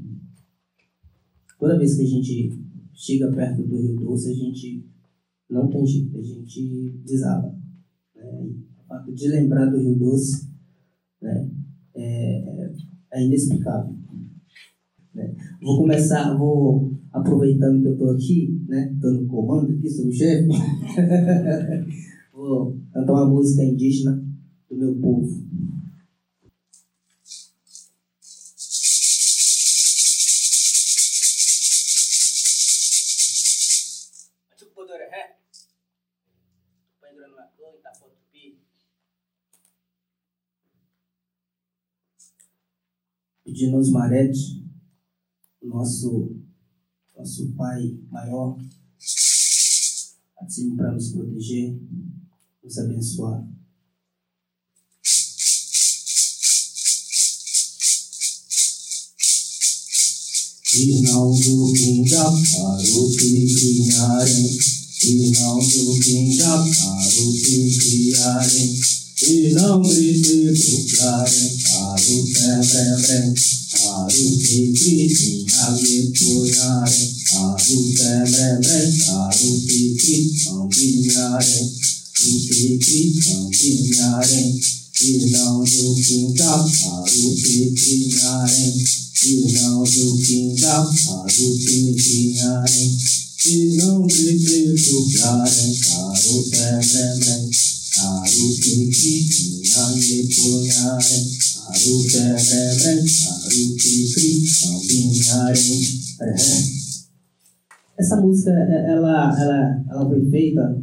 toda 1.60 1.78
vez 1.78 1.96
que 1.96 2.04
a 2.04 2.08
gente 2.08 2.60
chega 2.94 3.32
perto 3.32 3.63
do 3.63 3.82
Rio 3.82 3.96
Doce, 3.96 4.32
a 4.32 4.34
gente 4.34 4.89
não 5.50 5.70
tem 5.70 5.86
jeito, 5.86 6.17
a 6.17 6.22
gente 6.22 6.91
desaba. 7.06 7.56
Né? 8.15 8.54
O 8.80 8.84
fato 8.88 9.13
de 9.13 9.28
lembrar 9.28 9.70
do 9.70 9.78
Rio 9.78 10.00
Doce 10.00 10.51
é, 13.13 13.26
inexplicável. 13.26 13.93
Né? 15.13 15.36
Vou 15.62 15.78
começar, 15.78 16.38
vou 16.38 16.93
aproveitando 17.12 17.82
que 17.82 17.88
eu 17.88 17.93
estou 17.93 18.12
aqui, 18.12 18.63
né, 18.67 18.93
dando 19.00 19.28
comando 19.28 19.71
aqui, 19.71 19.89
sou 19.89 20.08
o 20.08 20.12
chefe, 20.12 20.47
vou 22.34 22.78
cantar 22.93 23.13
uma 23.13 23.30
música 23.30 23.63
indígena 23.63 24.24
do 24.69 24.78
meu 24.78 24.95
povo. 24.95 25.28
Pedindo 43.52 43.76
aos 43.76 43.90
Marete, 43.90 44.64
nosso, 45.62 46.38
nosso 47.18 47.52
Pai 47.52 48.00
maior, 48.10 48.58
assim 50.40 50.74
para 50.78 50.94
nos 50.94 51.10
proteger, 51.12 51.78
nos 52.64 52.78
abençoar. 52.78 53.46
Irmão 60.74 61.38
do 61.38 61.74
Kinga, 61.74 62.24
para 62.24 62.90
o 62.90 63.16
que 63.18 63.54
criarem, 63.54 64.60
irmão 65.04 65.60
do 65.60 65.99
Kinga, 65.99 66.45
para 66.45 67.22
o 67.22 67.34
que 67.34 67.78
criarem, 67.78 68.80
e 69.24 69.53
não 69.53 69.82
grite 69.82 70.51
procurarem, 70.59 71.57
para 71.63 72.11
o 72.11 72.24
brem, 72.24 73.36
Aru 73.72 74.38
Tikri 74.38 75.45
Age 75.47 76.11
Puyare 76.17 77.05
Aru 77.34 77.93
Temre 77.95 78.59
Aru 79.07 79.51
Tikri 79.67 80.32
Ambinyare 80.49 81.61
Aru 82.17 82.39
Tikri 82.47 83.03
Ambinyare 83.32 84.59
Irnão 85.01 85.63
do 85.63 85.95
Quintal 85.95 86.65
Aru 86.65 87.36
Tikri 87.36 87.97
Nhare 88.09 88.69
Irnão 89.24 89.84
do 89.84 90.17
Quintal 90.17 90.86
Aru 91.09 91.57
Tikri 91.57 92.34
Nhare 92.34 92.86
Irnão 93.45 94.07
Tikri 94.07 94.76
Tupiare 94.76 95.67
Aru 98.00 98.56
Temre 98.62 98.89
Aru 99.78 100.00
Tikri 103.78 104.32
Nhare 105.22 105.52
Puyare 105.52 106.02
essa 108.02 108.20
música, 108.20 108.50
ela, 108.52 109.39
ela, 109.39 109.86
ela 109.88 110.10
foi 110.10 110.26
feita 110.30 110.82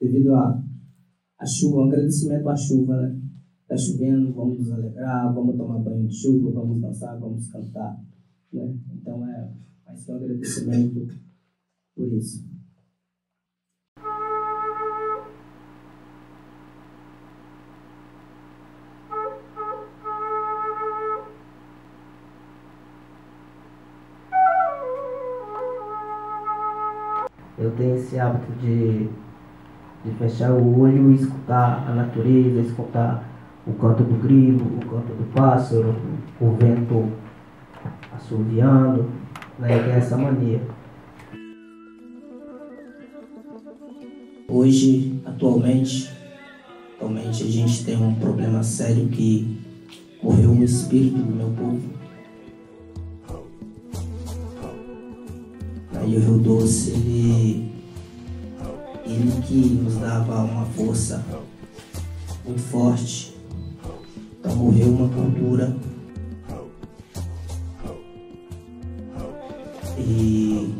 devido 0.00 0.34
a, 0.34 0.62
a 1.38 1.46
chuva, 1.46 1.78
um 1.78 1.84
agradecimento 1.84 2.48
à 2.48 2.56
chuva, 2.56 2.96
né? 3.02 3.20
Tá 3.66 3.76
chovendo, 3.76 4.32
vamos 4.32 4.60
nos 4.60 4.70
alegrar, 4.70 5.34
vamos 5.34 5.56
tomar 5.56 5.80
banho 5.80 6.06
de 6.06 6.14
chuva, 6.14 6.52
vamos 6.52 6.80
dançar, 6.80 7.18
vamos 7.18 7.48
cantar, 7.48 8.00
né? 8.52 8.74
Então 8.94 9.28
é 9.28 9.50
mais 9.86 10.04
que 10.04 10.12
um 10.12 10.16
agradecimento 10.16 11.08
por 11.94 12.12
isso. 12.12 12.47
Tenho 27.72 27.96
esse 27.96 28.18
hábito 28.18 28.52
de, 28.60 29.08
de 30.04 30.10
fechar 30.18 30.52
o 30.52 30.80
olho 30.80 31.10
e 31.10 31.16
escutar 31.16 31.84
a 31.88 31.92
natureza, 31.92 32.60
escutar 32.60 33.28
o 33.66 33.72
canto 33.72 34.04
do 34.04 34.14
grilo, 34.22 34.64
o 34.64 34.80
canto 34.86 35.12
do 35.12 35.32
pássaro, 35.34 35.94
o 36.40 36.50
vento 36.52 37.12
assoviando, 38.14 39.10
né? 39.58 39.76
Eu 39.76 39.84
tenho 39.84 39.96
essa 39.96 40.16
mania. 40.16 40.60
Hoje, 44.48 45.20
atualmente, 45.26 46.10
atualmente 46.96 47.42
a 47.42 47.46
gente 47.46 47.84
tem 47.84 47.96
um 47.96 48.14
problema 48.14 48.62
sério 48.62 49.08
que 49.08 49.60
correu 50.22 50.54
no 50.54 50.64
espírito 50.64 51.18
do 51.18 51.34
meu 51.34 51.50
povo. 51.50 51.97
Aí 56.08 56.16
o 56.16 56.20
Rio 56.20 56.38
Doce, 56.38 56.92
ele, 56.92 57.70
ele 59.04 59.42
que 59.42 59.54
nos 59.54 59.96
dava 59.96 60.42
uma 60.42 60.64
força 60.64 61.22
muito 62.46 62.62
forte. 62.62 63.36
Então 64.40 64.56
morreu 64.56 64.86
uma 64.86 65.06
cultura 65.10 65.76
e 69.98 70.72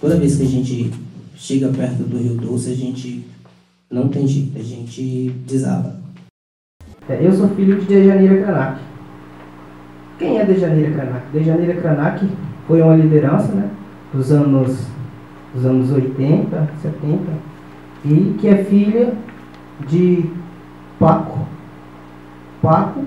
toda 0.00 0.16
vez 0.16 0.36
que 0.36 0.44
a 0.44 0.46
gente 0.46 0.90
chega 1.36 1.68
perto 1.68 2.04
do 2.04 2.16
Rio 2.16 2.36
Doce, 2.36 2.72
a 2.72 2.74
gente 2.74 3.26
não 3.90 4.08
tem 4.08 4.26
jeito, 4.26 4.58
a 4.58 4.62
gente 4.62 5.28
desaba. 5.46 6.00
É, 7.06 7.18
eu 7.22 7.34
sou 7.34 7.50
filho 7.50 7.78
de 7.78 7.84
Dejaneira 7.84 8.42
Krenak. 8.42 8.80
Quem 10.18 10.38
é 10.38 10.46
Dejaneira 10.46 10.90
Krenak? 10.90 11.32
Dejaneira 11.32 11.80
Krenak 11.82 12.47
foi 12.68 12.82
uma 12.82 12.94
liderança 12.94 13.50
né, 13.50 13.70
dos, 14.12 14.30
anos, 14.30 14.86
dos 15.54 15.64
anos 15.64 15.90
80, 15.90 16.68
70, 16.82 17.18
e 18.04 18.36
que 18.38 18.46
é 18.46 18.62
filha 18.62 19.14
de 19.88 20.26
Paco. 21.00 21.38
Paco, 22.60 23.00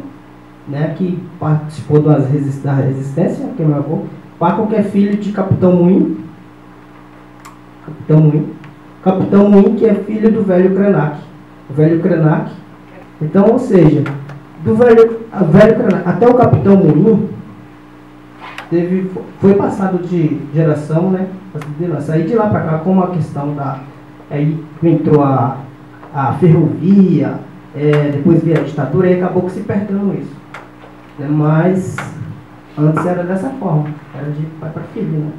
né, 0.67 0.95
que 0.97 1.21
participou 1.39 2.01
das 2.01 2.27
resist 2.29 2.63
da 2.63 2.73
resistência, 2.73 3.49
que 3.55 3.61
é 3.61 3.65
meu 3.65 3.77
avô. 3.77 3.99
Paco 4.39 4.65
que 4.65 4.75
é 4.75 4.81
filho 4.81 5.17
de 5.17 5.31
Capitão 5.31 5.75
Moinho. 5.75 6.17
Capitão 7.85 8.19
Moinho. 8.19 8.49
Capitão 9.03 9.49
Moinho 9.49 9.75
que 9.75 9.85
é 9.85 9.93
filho 9.93 10.31
do 10.31 10.43
velho 10.43 10.75
Krenak. 10.75 11.19
O 11.69 11.73
velho 11.73 12.01
Krenak. 12.01 12.51
Então, 13.21 13.45
ou 13.51 13.59
seja, 13.59 14.03
do 14.63 14.75
velho, 14.75 15.19
velho 15.51 15.75
Krenak 15.75 16.09
até 16.09 16.27
o 16.27 16.33
Capitão 16.33 16.77
Moinho, 16.77 17.29
teve, 18.71 19.11
foi 19.39 19.53
passado 19.53 19.99
de 20.07 20.41
geração, 20.55 21.11
né? 21.11 21.27
Aí 22.09 22.23
de 22.23 22.33
lá 22.33 22.49
para 22.49 22.61
cá, 22.61 22.77
como 22.79 23.03
a 23.03 23.11
questão 23.11 23.53
da. 23.53 23.79
Aí 24.31 24.63
entrou 24.81 25.21
a, 25.21 25.57
a 26.13 26.33
ferrovia, 26.33 27.35
é, 27.75 28.11
depois 28.13 28.41
veio 28.41 28.61
a 28.61 28.63
ditadura, 28.63 29.11
e 29.11 29.17
acabou 29.17 29.43
que 29.43 29.51
se 29.51 29.59
perdendo 29.59 30.17
isso. 30.17 30.33
Né? 31.19 31.27
Mas 31.29 31.97
antes 32.77 33.05
era 33.05 33.23
dessa 33.23 33.49
forma, 33.49 33.89
era 34.15 34.31
de 34.31 34.45
pai 34.59 34.71
para 34.71 34.83
filho, 34.93 35.19
né? 35.19 35.31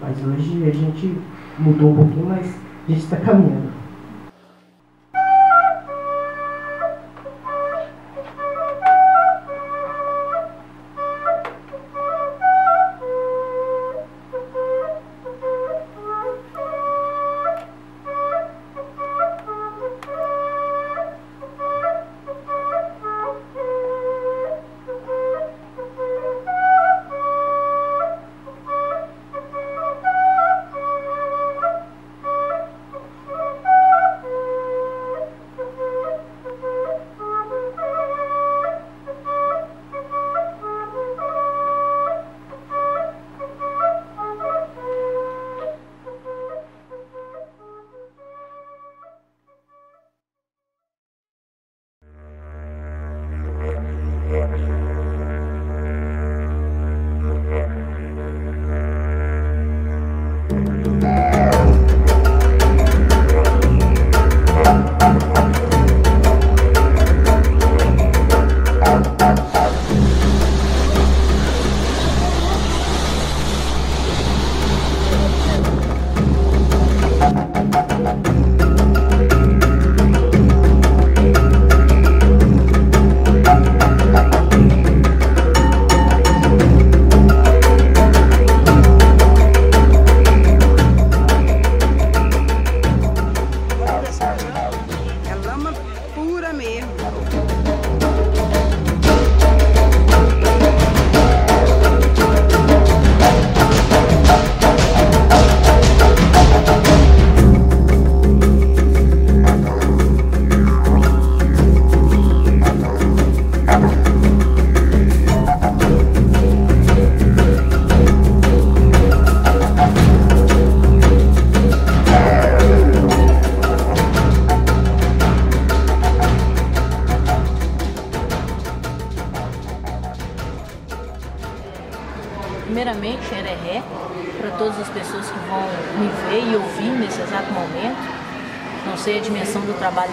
Mas 0.00 0.16
hoje 0.24 0.64
a 0.66 0.74
gente 0.74 1.18
mudou 1.58 1.90
um 1.90 1.96
pouquinho, 1.96 2.26
mas 2.30 2.46
a 2.88 2.90
gente 2.90 3.04
está 3.04 3.16
caminhando. 3.16 3.79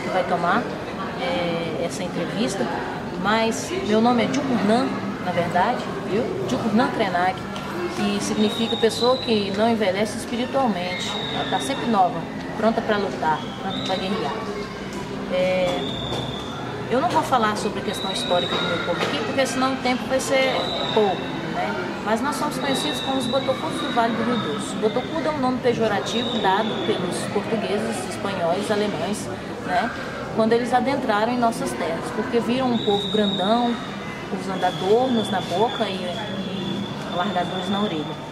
Que 0.08 0.14
vai 0.14 0.24
tomar 0.24 0.64
é, 1.22 1.86
essa 1.86 2.03
entrevista, 2.03 2.66
mas 3.22 3.70
meu 3.88 4.01
nome 4.01 4.24
é 4.24 4.28
Djukurnan, 4.28 4.88
na 5.26 5.32
verdade, 5.32 5.84
viu? 6.10 6.24
Djukurnan 6.47 6.89
Krenak, 6.91 7.39
que 7.95 8.24
significa 8.24 8.78
pessoa 8.78 9.18
que 9.18 9.51
não 9.58 9.70
envelhece 9.70 10.18
espiritualmente. 10.18 11.12
Ela 11.34 11.43
está 11.43 11.60
sempre 11.60 11.88
nova, 11.88 12.20
pronta 12.55 12.82
para 12.82 12.97
lutar, 12.97 13.39
pronta 13.62 13.80
para 13.86 13.95
guerrear. 13.95 14.34
É, 15.34 15.80
eu 16.89 17.01
não 17.01 17.10
vou 17.10 17.22
falar 17.22 17.58
sobre 17.58 17.80
a 17.80 17.84
questão 17.84 18.12
histórica 18.12 18.55
do 18.55 18.64
meu 18.64 18.86
povo 18.86 19.01
aqui, 19.01 19.18
porque 19.26 19.45
senão 19.45 19.74
o 19.74 19.78
tempo 19.78 20.03
vai 20.08 20.20
ser 20.22 20.55
pouco 20.93 21.38
né? 21.58 22.01
Mas 22.05 22.22
nós 22.22 22.36
somos 22.36 22.58
conhecidos 22.58 23.01
como 23.01 23.18
os 23.18 23.26
botocudos 23.26 23.82
do 23.82 23.93
Vale 23.93 24.14
do 24.16 24.24
Rio 24.24 24.38
Doce. 24.38 24.76
Botocudo 24.76 25.28
é 25.28 25.32
um 25.32 25.39
nome 25.39 25.58
pejorativo 25.60 26.39
dado 26.39 26.70
pelos 26.86 27.18
portugueses, 27.34 28.10
espanhóis, 28.10 28.70
alemães, 28.72 29.28
né? 29.68 29.91
Quando 30.36 30.53
eles 30.53 30.74
adentraram 30.74 31.34
em 31.34 31.38
nossas 31.38 31.72
terras, 31.72 32.05
porque 32.15 32.39
viram 32.39 32.72
um 32.72 32.78
povo 32.78 33.11
grandão, 33.11 33.76
usando 34.39 34.63
adornos 34.63 35.30
na 35.30 35.41
boca 35.41 35.86
e, 35.86 35.93
e 35.93 37.13
alargadores 37.13 37.70
na 37.70 37.82
orelha. 37.82 38.28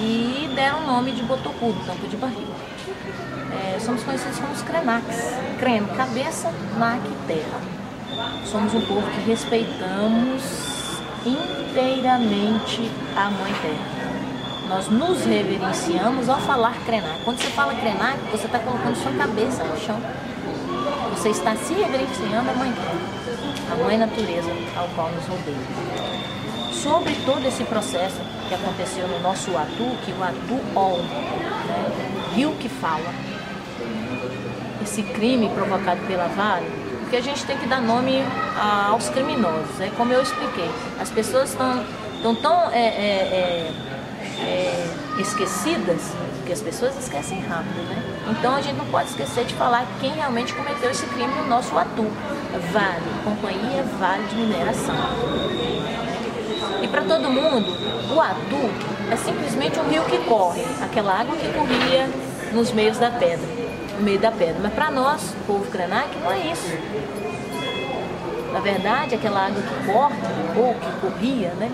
E 0.00 0.50
deram 0.54 0.84
o 0.84 0.86
nome 0.86 1.12
de 1.12 1.22
botocudo, 1.22 1.78
tampo 1.84 2.06
de 2.06 2.16
barriga. 2.16 2.52
É, 3.50 3.78
somos 3.80 4.02
conhecidos 4.02 4.38
como 4.38 4.52
os 4.52 4.62
Krenax. 4.62 5.04
Creme, 5.58 5.86
cabeça, 5.96 6.52
nac, 6.76 7.02
terra. 7.26 7.60
Somos 8.44 8.74
um 8.74 8.80
povo 8.82 9.06
que 9.10 9.20
respeitamos 9.28 10.42
inteiramente 11.24 12.90
a 13.16 13.30
Mãe 13.30 13.52
Terra. 13.62 13.98
Nós 14.68 14.88
nos 14.88 15.24
reverenciamos 15.24 16.28
ao 16.28 16.38
falar 16.40 16.74
Krenak. 16.84 17.24
Quando 17.24 17.38
você 17.38 17.48
fala 17.50 17.74
Krenak, 17.74 18.18
você 18.30 18.46
está 18.46 18.58
colocando 18.58 18.96
sua 18.96 19.12
cabeça 19.12 19.64
no 19.64 19.78
chão. 19.78 20.00
Você 21.18 21.30
está 21.30 21.56
se 21.56 21.74
reverenciando 21.74 22.48
à 22.48 22.54
Mãe 22.54 22.72
a 23.72 23.74
Mãe 23.74 23.98
Natureza, 23.98 24.52
ao 24.76 24.86
qual 24.94 25.10
nos 25.10 25.26
rodeia. 25.26 25.56
Sobre 26.72 27.12
todo 27.26 27.44
esse 27.44 27.64
processo 27.64 28.20
que 28.48 28.54
aconteceu 28.54 29.08
no 29.08 29.18
nosso 29.18 29.50
Atu, 29.56 29.96
que 30.04 30.12
o 30.12 30.22
Atu 30.22 30.78
Ol, 30.78 30.98
né, 30.98 32.30
rio 32.36 32.52
que 32.60 32.68
fala, 32.68 33.12
esse 34.80 35.02
crime 35.02 35.48
provocado 35.48 36.00
pela 36.06 36.28
Vale, 36.28 36.70
porque 37.00 37.16
a 37.16 37.20
gente 37.20 37.44
tem 37.44 37.58
que 37.58 37.66
dar 37.66 37.82
nome 37.82 38.22
a, 38.56 38.86
aos 38.90 39.08
criminosos. 39.08 39.80
É 39.80 39.90
como 39.96 40.12
eu 40.12 40.22
expliquei. 40.22 40.70
As 41.00 41.10
pessoas 41.10 41.50
estão 41.50 41.84
tão, 42.22 42.34
tão 42.36 42.70
é, 42.70 42.78
é, 42.78 43.72
é, 44.38 44.40
é, 44.40 45.20
esquecidas 45.20 46.12
que 46.46 46.52
as 46.52 46.62
pessoas 46.62 46.96
esquecem 46.96 47.40
rápido, 47.40 47.82
né? 47.88 48.17
Então 48.30 48.54
a 48.54 48.60
gente 48.60 48.76
não 48.76 48.86
pode 48.86 49.08
esquecer 49.08 49.44
de 49.46 49.54
falar 49.54 49.86
quem 50.00 50.12
realmente 50.12 50.52
cometeu 50.52 50.90
esse 50.90 51.06
crime 51.06 51.32
no 51.34 51.46
nosso 51.46 51.76
Atu. 51.78 52.06
Vale, 52.72 53.24
Companhia 53.24 53.82
Vale 53.98 54.24
de 54.26 54.36
Mineração. 54.36 54.94
E 56.82 56.88
para 56.88 57.02
todo 57.02 57.30
mundo, 57.30 57.72
o 58.14 58.20
Atu 58.20 59.10
é 59.10 59.16
simplesmente 59.16 59.78
um 59.80 59.88
rio 59.88 60.04
que 60.04 60.18
corre, 60.18 60.64
aquela 60.82 61.20
água 61.20 61.36
que 61.36 61.48
corria 61.52 62.08
nos 62.52 62.70
meios 62.72 62.98
da 62.98 63.10
pedra, 63.10 63.46
no 63.96 64.02
meio 64.02 64.18
da 64.18 64.30
pedra. 64.30 64.56
Mas 64.62 64.74
para 64.74 64.90
nós, 64.90 65.34
povo 65.46 65.64
Krenak, 65.70 66.16
não 66.22 66.30
é 66.30 66.52
isso. 66.52 66.76
Na 68.52 68.60
verdade, 68.60 69.14
aquela 69.14 69.46
água 69.46 69.62
que 69.62 69.92
corre, 69.92 70.16
ou 70.56 70.74
que 70.74 71.00
corria, 71.00 71.50
né? 71.54 71.70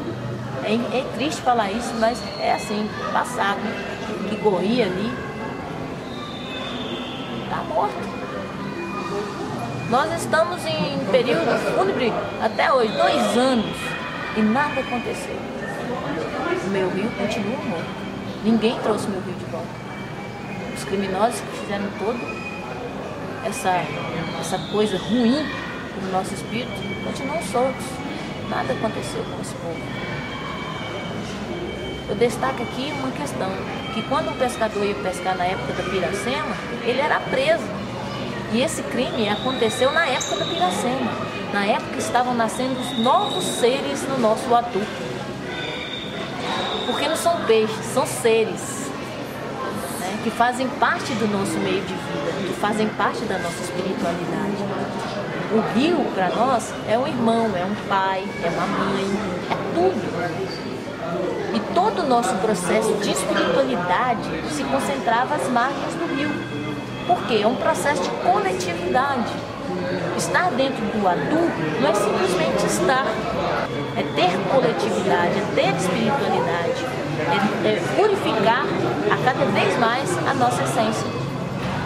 É, 0.65 0.99
é 0.99 1.05
triste 1.15 1.43
falar 1.43 1.71
isso, 1.71 1.93
mas 1.99 2.19
é 2.41 2.53
assim, 2.53 2.89
passado, 3.13 3.61
que 4.29 4.37
corria 4.37 4.87
ali, 4.87 5.13
está 7.55 7.63
morto. 7.63 7.95
Nós 9.89 10.13
estamos 10.21 10.67
em 10.67 10.99
período 11.13 11.47
fúnebre 11.77 12.13
até 12.43 12.73
hoje, 12.73 12.93
dois 12.97 13.37
anos, 13.37 13.77
e 14.37 14.43
nada 14.43 14.81
aconteceu. 14.81 15.37
O 16.67 16.71
meu 16.71 16.91
rio 16.91 17.11
continua 17.17 17.57
morto. 17.59 18.05
Ninguém 18.43 18.79
trouxe 18.81 19.09
meu 19.09 19.21
rio 19.21 19.35
de 19.35 19.45
volta. 19.47 19.69
Os 20.77 20.85
criminosos 20.85 21.41
que 21.41 21.59
fizeram 21.59 21.87
toda 21.99 22.19
essa, 23.47 23.85
essa 24.41 24.59
coisa 24.73 24.99
ruim 24.99 25.47
no 26.03 26.11
nosso 26.11 26.35
espírito 26.35 26.73
continuam 27.05 27.41
soltos. 27.43 27.87
Nada 28.51 28.73
aconteceu 28.73 29.23
com 29.25 29.41
esse 29.41 29.55
povo. 29.55 30.14
Eu 32.07 32.15
destaco 32.17 32.63
aqui 32.63 32.93
uma 32.99 33.11
questão, 33.13 33.51
que 33.95 34.03
quando 34.03 34.29
o 34.29 34.35
pescador 34.35 34.85
ia 34.85 34.95
pescar 34.97 35.37
na 35.39 35.45
época 35.45 35.73
da 35.73 35.83
Piracema, 35.85 36.55
ele 36.85 37.01
era 37.01 37.19
preso. 37.19 37.65
E 38.53 38.61
esse 38.61 38.83
crime 38.83 39.27
aconteceu 39.29 39.91
na 39.91 40.07
época 40.07 40.37
da 40.37 40.45
Piracema, 40.45 41.13
na 41.53 41.65
época 41.65 41.97
estavam 41.97 42.35
nascendo 42.35 42.79
os 42.79 42.99
novos 42.99 43.43
seres 43.45 44.03
no 44.07 44.19
nosso 44.19 44.55
atu. 44.55 44.81
Porque 46.85 47.09
não 47.09 47.17
são 47.17 47.41
peixes, 47.47 47.87
são 47.87 48.07
seres 48.07 48.91
né, 49.99 50.21
que 50.23 50.31
fazem 50.31 50.69
parte 50.69 51.11
do 51.15 51.27
nosso 51.27 51.59
meio 51.59 51.81
de 51.81 51.95
vida, 51.95 52.49
que 52.49 52.61
fazem 52.61 52.87
parte 52.91 53.25
da 53.25 53.39
nossa 53.39 53.63
espiritualidade. 53.63 54.63
O 55.53 55.79
rio, 55.79 56.05
para 56.15 56.29
nós, 56.31 56.75
é 56.87 56.99
um 56.99 57.07
irmão, 57.07 57.51
é 57.57 57.65
um 57.65 57.75
pai, 57.89 58.25
é 58.43 58.49
uma 58.49 58.67
mãe, 58.67 59.05
é 59.51 59.75
tudo. 59.75 60.64
E 61.55 61.61
todo 61.75 62.03
o 62.03 62.07
nosso 62.07 62.35
processo 62.37 62.93
de 62.95 63.11
espiritualidade 63.11 64.29
se 64.51 64.65
concentrava 64.65 65.37
às 65.37 65.49
margens 65.49 65.95
do 65.95 66.15
rio. 66.17 66.31
Porque 67.07 67.43
é 67.43 67.47
um 67.47 67.55
processo 67.57 68.03
de 68.03 68.11
coletividade. 68.11 69.33
Estar 70.17 70.51
dentro 70.53 70.85
do 70.87 71.07
adulto 71.07 71.53
não 71.81 71.91
é 71.91 71.95
simplesmente 71.95 72.67
estar, 72.67 73.07
é 73.97 74.03
ter 74.15 74.31
coletividade, 74.51 75.39
é 75.39 75.55
ter 75.55 75.77
espiritualidade, 75.77 76.87
é, 77.31 77.69
é 77.69 77.83
purificar 77.97 78.65
a 79.11 79.17
cada 79.25 79.45
vez 79.47 79.79
mais 79.79 80.17
a 80.29 80.35
nossa 80.35 80.63
essência. 80.63 81.25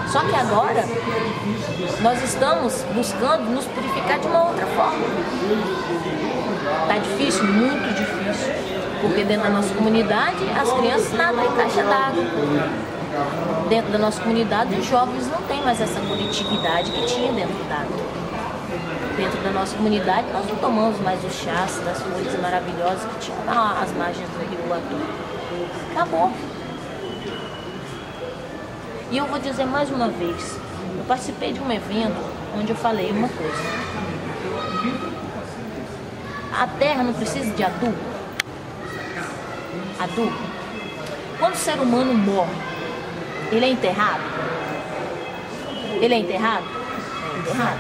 Só 0.09 0.21
que 0.21 0.35
agora 0.35 0.85
nós 2.01 2.23
estamos 2.23 2.83
buscando 2.95 3.51
nos 3.51 3.67
purificar 3.67 4.19
de 4.19 4.27
uma 4.27 4.49
outra 4.49 4.67
forma. 4.69 5.05
Tá 6.87 6.99
difícil, 6.99 7.45
muito 7.45 7.95
difícil. 7.95 8.78
Porque 9.01 9.25
dentro 9.25 9.45
da 9.45 9.51
nossa 9.51 9.75
comunidade 9.75 10.45
as 10.51 10.73
crianças 10.73 11.13
nadam 11.13 11.45
em 11.45 11.57
caixa 11.57 11.83
d'água. 11.83 12.25
Dentro 13.69 13.93
da 13.93 13.99
nossa 13.99 14.21
comunidade 14.21 14.75
os 14.75 14.87
jovens 14.87 15.29
não 15.31 15.41
têm 15.43 15.63
mais 15.63 15.81
essa 15.81 16.01
coletividade 16.01 16.91
que 16.91 17.07
tinha 17.07 17.33
dentro 17.33 17.65
d'água. 17.65 17.97
Dentro 19.17 19.41
da 19.43 19.51
nossa 19.51 19.77
comunidade 19.77 20.27
nós 20.33 20.47
não 20.49 20.57
tomamos 20.57 21.01
mais 21.01 21.23
os 21.25 21.33
chás 21.33 21.81
das 21.85 22.03
folhas 22.03 22.41
maravilhosas 22.41 23.05
que 23.05 23.27
tinham 23.27 23.39
às 23.49 23.93
margens 23.93 24.29
do 24.31 24.39
rio 24.51 24.75
Atu. 24.75 25.93
Acabou. 25.93 26.33
E 29.11 29.17
eu 29.17 29.27
vou 29.27 29.39
dizer 29.39 29.65
mais 29.65 29.91
uma 29.91 30.09
vez, 30.09 30.59
eu 30.99 31.05
participei 31.07 31.53
de 31.53 31.61
um 31.61 31.73
evento 31.73 32.21
onde 32.57 32.71
eu 32.71 32.77
falei 32.77 33.11
uma 33.11 33.29
coisa. 33.29 33.63
A 36.53 36.67
terra 36.79 37.03
não 37.05 37.13
precisa 37.13 37.51
de 37.53 37.63
adubo 37.63 38.18
adubo. 39.99 40.39
Quando 41.39 41.55
o 41.55 41.57
ser 41.57 41.79
humano 41.79 42.15
morre, 42.15 42.55
ele 43.53 43.65
é 43.65 43.69
enterrado? 43.71 44.23
Ele 46.01 46.15
é 46.15 46.19
enterrado? 46.19 46.65
É 47.35 47.39
enterrado. 47.39 47.79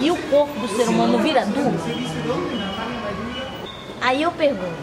E 0.00 0.10
o 0.10 0.16
corpo 0.16 0.58
do 0.60 0.68
ser 0.68 0.88
humano 0.88 1.18
vira 1.18 1.42
adubo? 1.42 1.78
Aí 4.00 4.22
eu 4.22 4.30
pergunto, 4.32 4.76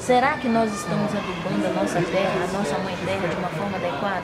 será 0.00 0.38
que 0.38 0.48
nós 0.48 0.72
estamos 0.72 1.10
adubando 1.14 1.66
a 1.66 1.80
nossa 1.80 2.00
terra, 2.00 2.44
a 2.48 2.52
nossa 2.56 2.78
mãe 2.78 2.96
terra 3.04 3.28
de 3.28 3.36
uma 3.36 3.48
forma 3.48 3.76
adequada? 3.76 4.22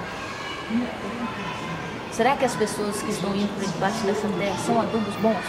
Será 2.10 2.36
que 2.36 2.44
as 2.44 2.54
pessoas 2.54 3.02
que 3.02 3.10
estão 3.10 3.34
indo 3.34 3.54
para 3.58 3.66
debaixo 3.66 4.06
dessa 4.06 4.28
terra 4.38 4.56
são 4.64 4.80
adubos 4.80 5.14
bons? 5.16 5.44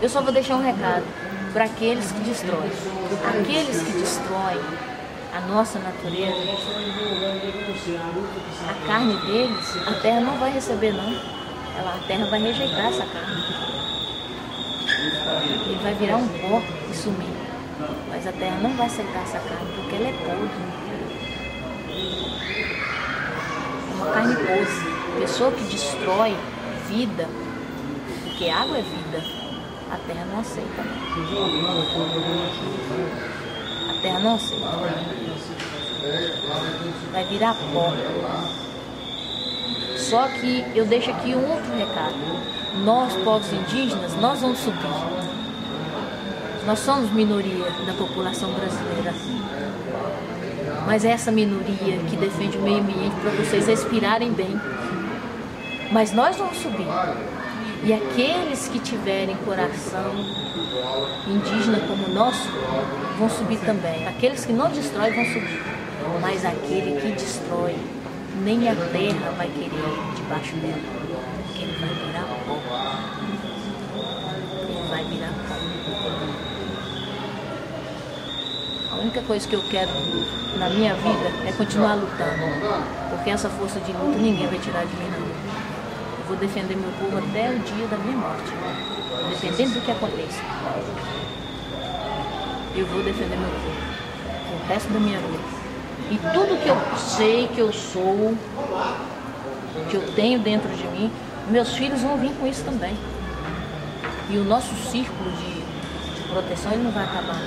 Eu 0.00 0.08
só 0.08 0.22
vou 0.22 0.32
deixar 0.32 0.54
um 0.54 0.62
recado 0.62 1.04
para 1.52 1.64
aqueles 1.64 2.12
que 2.12 2.20
destroem. 2.20 2.70
Aqueles 3.28 3.82
que 3.82 3.92
destroem 3.98 4.60
a 5.34 5.40
nossa 5.40 5.80
natureza, 5.80 6.36
a 8.68 8.86
carne 8.86 9.16
deles, 9.26 9.76
a 9.86 9.92
terra 9.94 10.20
não 10.20 10.38
vai 10.38 10.52
receber 10.52 10.92
não. 10.92 11.38
Ela, 11.76 11.94
a 11.94 12.06
terra 12.06 12.26
vai 12.26 12.40
rejeitar 12.40 12.86
essa 12.86 13.04
carne. 13.06 13.42
Ele 15.66 15.80
vai 15.82 15.94
virar 15.94 16.16
um 16.16 16.28
pó 16.28 16.62
e 16.90 16.94
sumir. 16.94 17.34
Mas 18.08 18.24
a 18.24 18.32
terra 18.32 18.58
não 18.62 18.70
vai 18.76 18.86
aceitar 18.86 19.22
essa 19.22 19.40
carne 19.40 19.72
porque 19.74 19.96
ela 19.96 20.08
é 20.08 20.12
podre. 20.12 20.48
É 23.90 23.94
uma 23.94 24.12
carne 24.12 24.36
podre. 24.36 25.20
Pessoa 25.20 25.50
que 25.50 25.64
destrói 25.64 26.36
vida, 26.88 27.28
porque 28.24 28.48
água 28.48 28.78
é 28.78 28.82
vida 28.82 29.37
a 29.90 29.96
terra 30.06 30.26
não 30.30 30.40
aceita. 30.40 30.82
A 33.88 34.02
terra 34.02 34.18
não 34.18 34.34
aceita. 34.34 34.66
Vai 37.12 37.24
virar 37.24 37.54
pó. 37.72 37.92
Só 39.96 40.28
que 40.28 40.64
eu 40.74 40.86
deixo 40.86 41.10
aqui 41.10 41.34
um 41.34 41.50
outro 41.50 41.76
recado. 41.76 42.16
Nós, 42.84 43.14
povos 43.24 43.52
indígenas, 43.52 44.14
nós 44.16 44.40
vamos 44.40 44.58
subir. 44.58 44.78
Nós 46.66 46.78
somos 46.80 47.10
minoria 47.12 47.64
da 47.86 47.94
população 47.94 48.52
brasileira. 48.52 49.14
Mas 50.86 51.04
é 51.04 51.10
essa 51.10 51.30
minoria 51.30 51.98
que 52.08 52.16
defende 52.16 52.56
o 52.56 52.62
meio 52.62 52.78
ambiente 52.78 53.14
para 53.20 53.30
vocês 53.32 53.66
respirarem 53.66 54.32
bem. 54.32 54.58
Mas 55.90 56.12
nós 56.12 56.36
vamos 56.36 56.58
subir. 56.58 56.86
E 57.82 57.92
aqueles 57.92 58.68
que 58.68 58.80
tiverem 58.80 59.36
coração 59.44 60.12
indígena 61.26 61.78
como 61.86 62.06
o 62.06 62.12
nosso 62.12 62.48
vão 63.18 63.30
subir 63.30 63.58
também. 63.60 64.06
Aqueles 64.06 64.44
que 64.44 64.52
não 64.52 64.68
destroem 64.70 65.14
vão 65.14 65.24
subir. 65.24 65.62
Mas 66.20 66.44
aquele 66.44 67.00
que 67.00 67.12
destrói, 67.12 67.76
nem 68.42 68.68
a 68.68 68.74
terra 68.74 69.30
vai 69.36 69.48
querer 69.48 69.70
debaixo 70.16 70.56
dela. 70.56 70.78
Porque 71.46 71.62
ele 71.62 71.76
vai 71.78 71.88
virar 71.88 72.24
pó. 72.46 72.58
Ele 74.68 74.88
vai 74.88 75.04
virar 75.04 75.32
pó. 75.48 75.54
A 78.90 79.00
única 79.00 79.22
coisa 79.22 79.48
que 79.48 79.54
eu 79.54 79.62
quero 79.70 79.90
na 80.58 80.68
minha 80.70 80.94
vida 80.94 81.32
é 81.46 81.52
continuar 81.52 81.94
lutando. 81.94 82.42
Porque 83.10 83.30
essa 83.30 83.48
força 83.48 83.78
de 83.80 83.92
luta 83.92 84.18
ninguém 84.18 84.48
vai 84.48 84.58
tirar 84.58 84.84
de 84.84 84.96
mim 84.96 85.08
não 85.10 85.27
vou 86.28 86.36
defender 86.36 86.76
meu 86.76 86.92
povo 86.92 87.16
até 87.16 87.48
o 87.48 87.58
dia 87.60 87.86
da 87.86 87.96
minha 87.96 88.18
morte. 88.18 88.52
independente 89.26 89.72
do 89.72 89.80
que 89.80 89.90
aconteça. 89.90 90.42
Eu 92.76 92.86
vou 92.86 93.02
defender 93.02 93.36
meu 93.36 93.48
povo 93.48 93.88
o 94.52 94.68
resto 94.68 94.92
da 94.92 95.00
minha 95.00 95.18
vida. 95.18 95.58
E 96.10 96.18
tudo 96.18 96.62
que 96.62 96.68
eu 96.68 96.76
sei 96.98 97.48
que 97.48 97.58
eu 97.58 97.72
sou, 97.72 98.36
que 99.90 99.96
eu 99.96 100.12
tenho 100.14 100.38
dentro 100.40 100.68
de 100.68 100.86
mim, 100.88 101.10
meus 101.48 101.74
filhos 101.74 102.02
vão 102.02 102.18
vir 102.18 102.32
com 102.38 102.46
isso 102.46 102.62
também. 102.62 102.94
E 104.28 104.36
o 104.36 104.44
nosso 104.44 104.74
círculo 104.90 105.30
de, 105.32 106.20
de 106.20 106.28
proteção 106.28 106.72
ele 106.72 106.82
não 106.82 106.90
vai 106.90 107.04
acabar. 107.04 107.40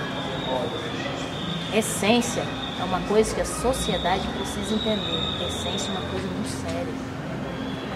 Essência 1.74 2.44
é 2.80 2.84
uma 2.84 3.00
coisa 3.02 3.34
que 3.34 3.42
a 3.42 3.46
sociedade 3.46 4.28
precisa 4.30 4.74
entender. 4.74 5.46
Essência 5.48 5.90
é 5.90 5.92
uma 5.92 6.10
coisa 6.10 6.28
muito 6.28 6.50
séria. 6.50 7.11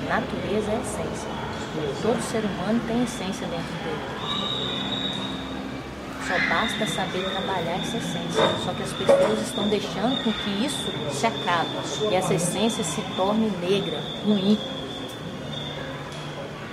Natureza 0.07 0.71
é 0.71 0.81
essência. 0.81 1.29
Todo 2.01 2.21
ser 2.21 2.43
humano 2.45 2.79
tem 2.87 3.03
essência 3.03 3.47
dentro 3.47 3.73
dele. 3.83 4.25
Só 6.27 6.39
basta 6.49 6.87
saber 6.87 7.23
trabalhar 7.29 7.77
essa 7.77 7.97
essência. 7.97 8.41
Só 8.63 8.73
que 8.73 8.83
as 8.83 8.93
pessoas 8.93 9.41
estão 9.41 9.67
deixando 9.67 10.23
com 10.23 10.31
que 10.31 10.65
isso 10.65 10.91
se 11.11 11.25
acabe 11.27 11.69
e 12.09 12.15
essa 12.15 12.33
essência 12.33 12.83
se 12.83 13.01
torne 13.15 13.51
negra, 13.61 13.99
ruim. 14.25 14.57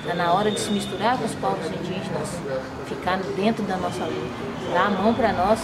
Está 0.00 0.14
na 0.14 0.32
hora 0.32 0.50
de 0.50 0.58
se 0.58 0.70
misturar 0.70 1.16
com 1.16 1.24
os 1.24 1.34
povos 1.34 1.66
indígenas, 1.66 2.38
ficar 2.88 3.18
dentro 3.36 3.62
da 3.64 3.76
nossa 3.76 4.04
luta, 4.04 4.72
dar 4.74 4.86
a 4.86 4.90
mão 4.90 5.14
para 5.14 5.32
nós, 5.32 5.60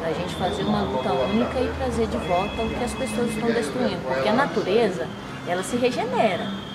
para 0.00 0.08
a 0.08 0.12
gente 0.12 0.34
fazer 0.36 0.62
uma 0.62 0.82
luta 0.82 1.12
única 1.12 1.58
e 1.60 1.72
trazer 1.76 2.06
de 2.06 2.16
volta 2.18 2.62
o 2.62 2.70
que 2.70 2.84
as 2.84 2.92
pessoas 2.92 3.30
estão 3.30 3.50
destruindo. 3.50 4.00
Porque 4.06 4.28
a 4.28 4.32
natureza, 4.32 5.08
ela 5.46 5.62
se 5.62 5.76
regenera. 5.76 6.67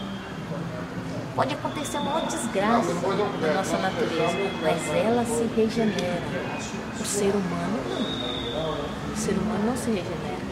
Pode 1.36 1.56
acontecer 1.56 1.98
uma 1.98 2.22
desgraça 2.22 2.94
na 2.94 3.54
nossa 3.56 3.78
natureza, 3.80 4.38
mas 4.62 4.88
ela 4.94 5.26
se 5.26 5.50
regenera. 5.56 6.22
O 7.00 7.04
ser 7.04 7.32
humano 7.32 7.80
não. 7.90 9.14
O 9.14 9.18
ser 9.18 9.32
humano 9.32 9.66
não 9.66 9.76
se 9.76 9.90
regenera. 9.90 10.44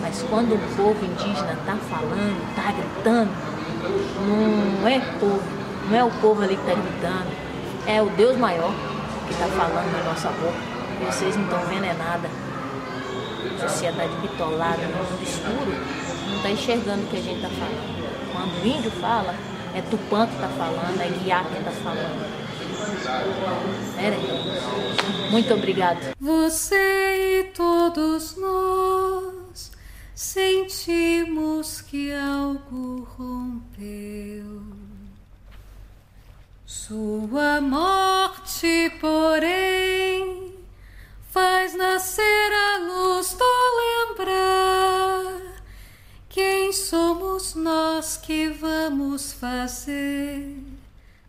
Mas 0.00 0.22
quando 0.28 0.54
o 0.54 0.76
povo 0.76 1.04
indígena 1.04 1.52
está 1.52 1.76
falando, 1.76 2.48
está 2.50 2.72
gritando, 2.72 3.30
não 4.82 4.88
é 4.88 4.98
povo, 5.20 5.42
não 5.88 5.96
é 5.96 6.04
o 6.04 6.10
povo 6.10 6.42
ali 6.42 6.56
que 6.56 6.62
está 6.62 6.74
gritando, 6.74 7.30
é 7.86 8.02
o 8.02 8.10
Deus 8.10 8.36
maior 8.36 8.72
que 9.26 9.32
está 9.32 9.46
falando 9.46 9.92
na 9.92 10.02
nossa 10.10 10.28
boca. 10.30 10.58
Vocês 11.06 11.36
não 11.36 11.44
estão 11.44 11.60
vendo 11.66 11.84
é 11.84 11.94
nada. 11.94 12.28
Sociedade 13.60 14.14
bitolada, 14.16 14.82
no 14.82 14.96
mundo 14.96 15.22
escuro, 15.22 15.72
não 16.28 16.36
está 16.36 16.50
enxergando 16.50 17.04
o 17.04 17.06
que 17.06 17.16
a 17.16 17.20
gente 17.20 17.36
está 17.36 17.48
falando. 17.48 18.03
Quando 18.34 18.64
o 18.64 18.66
índio 18.66 18.90
fala, 18.90 19.32
é 19.72 19.80
Tupã 19.80 20.26
que 20.26 20.34
está 20.34 20.48
falando, 20.48 21.00
é 21.00 21.08
Guiá 21.08 21.44
que 21.44 21.56
está 21.56 21.70
falando. 21.70 22.44
Era 23.96 24.16
Muito 25.30 25.54
obrigado. 25.54 26.16
Você 26.18 27.42
e 27.42 27.44
todos 27.54 28.36
nós 28.36 29.70
sentimos 30.16 31.80
que 31.80 32.12
algo 32.12 33.06
rompeu. 33.16 34.62
Sua 36.66 37.60
morte, 37.60 38.90
porém, 39.00 40.54
faz 41.30 41.76
nascer 41.76 42.52
a 42.52 42.78
luz 42.78 43.34
do 43.34 43.44
lembrar. 44.18 45.43
Quem 46.34 46.72
somos 46.72 47.54
nós 47.54 48.16
que 48.16 48.48
vamos 48.48 49.32
fazer? 49.32 50.58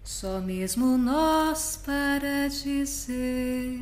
Só 0.03 0.39
mesmo 0.39 0.97
nós 0.97 1.79
para 1.85 2.47
dizer. 2.47 3.81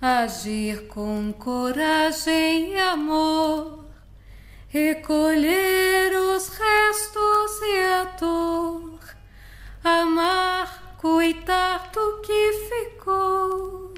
Agir 0.00 0.86
com 0.86 1.32
coragem 1.32 2.74
e 2.74 2.78
amor, 2.78 3.86
recolher 4.68 6.12
os 6.16 6.46
restos 6.46 7.60
e 7.62 7.80
a 7.80 8.04
dor, 8.20 9.00
amar, 9.82 10.94
cuidar 10.96 11.90
do 11.90 12.20
que 12.20 12.52
ficou, 12.70 13.94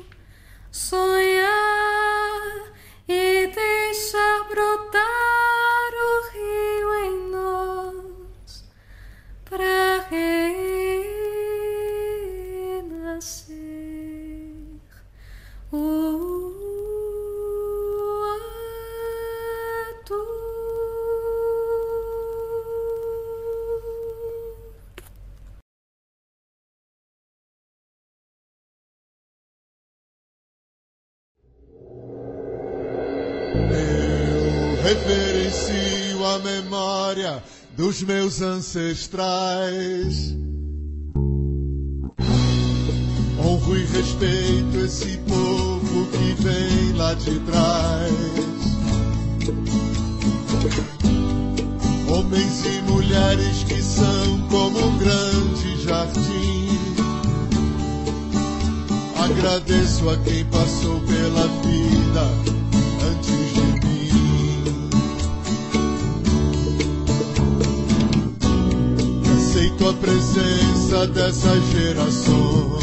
sonhar 0.72 2.00
e 3.12 3.46
deixar 3.48 4.44
brotar 4.48 5.90
o 5.94 6.22
rio 6.32 7.09
dos 37.76 38.02
meus 38.02 38.40
ancestrais. 38.40 40.36
Honro 43.38 43.76
e 43.76 43.84
respeito 43.86 44.76
esse 44.84 45.16
povo 45.18 46.06
que 46.12 46.42
vem 46.42 46.92
lá 46.96 47.14
de 47.14 47.38
trás. 47.40 48.12
Homens 52.08 52.64
e 52.64 52.82
mulheres 52.82 53.64
que 53.64 53.82
são 53.82 54.48
como 54.48 54.78
um 54.78 54.98
grande 54.98 55.82
jardim. 55.82 56.78
Agradeço 59.16 60.08
a 60.10 60.16
quem 60.18 60.44
passou 60.44 61.00
pela 61.00 61.48
vida 61.62 62.59
Aceito 69.70 69.88
a 69.88 69.92
presença 69.94 71.06
dessas 71.06 71.62
gerações. 71.70 72.80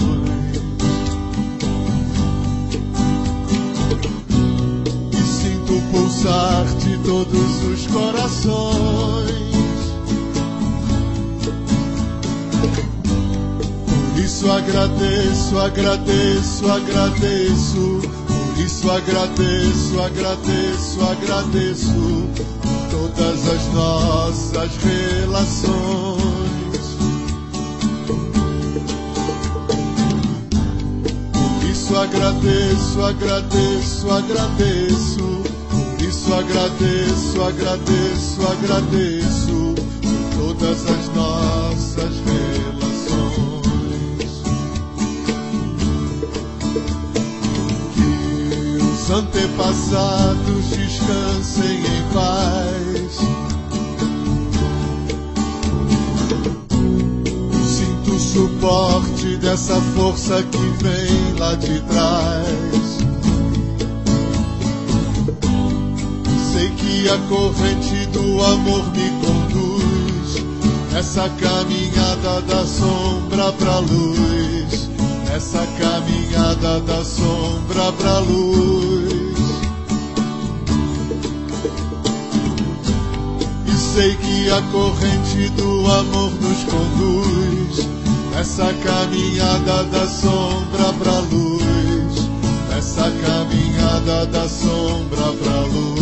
E 5.12 5.18
sinto 5.18 5.82
pulsar 5.92 6.66
de 6.78 6.98
todos 7.00 7.64
os 7.66 7.88
corações. 7.88 9.28
Por 14.14 14.20
isso 14.24 14.50
agradeço, 14.50 15.60
agradeço, 15.60 16.72
agradeço. 16.72 18.02
Por 18.28 18.64
isso 18.64 18.90
agradeço, 18.90 20.00
agradeço, 20.00 21.02
agradeço 21.02 22.30
todas 22.90 23.48
as 23.48 23.74
nossas 23.74 24.72
relações. 24.78 26.67
Isso 31.88 31.96
agradeço, 31.96 33.02
agradeço, 33.02 34.12
agradeço. 34.12 35.44
Por 35.70 36.02
isso 36.02 36.34
agradeço, 36.34 37.42
agradeço, 37.42 38.42
agradeço 38.46 39.76
todas 40.38 40.86
as 40.86 41.08
nossas 41.16 42.14
relações. 42.26 43.24
Que 47.96 48.84
os 48.84 49.10
antepassados 49.10 50.66
descansem 50.72 51.80
em 51.80 52.04
paz. 52.14 52.37
Suporte 58.58 59.38
dessa 59.38 59.80
força 59.96 60.42
que 60.44 60.84
vem 60.84 61.40
lá 61.40 61.54
de 61.54 61.80
trás. 61.82 62.98
Sei 66.52 66.70
que 66.72 67.10
a 67.10 67.18
corrente 67.30 68.06
do 68.08 68.44
amor 68.44 68.84
me 68.94 69.10
conduz 69.22 70.44
essa 70.98 71.30
caminhada 71.30 72.42
da 72.42 72.66
sombra 72.66 73.52
pra 73.54 73.80
luz, 73.80 74.90
essa 75.36 75.66
caminhada 75.80 76.80
da 76.82 77.06
sombra 77.06 77.92
pra 77.94 78.20
luz. 78.20 79.28
E 83.68 83.78
sei 83.78 84.16
que 84.16 84.50
a 84.50 84.62
corrente 84.72 85.50
do 85.50 85.92
amor 85.92 86.32
nos 86.42 86.64
conduz 86.64 87.97
nessa 88.38 88.72
caminhada 88.72 89.84
da 89.86 90.06
sombra 90.06 90.94
pra 91.00 91.20
luz, 91.22 92.30
nessa 92.70 93.12
caminhada 93.26 94.28
da 94.28 94.48
sombra 94.48 95.34
pra 95.42 95.60
luz. 95.62 95.98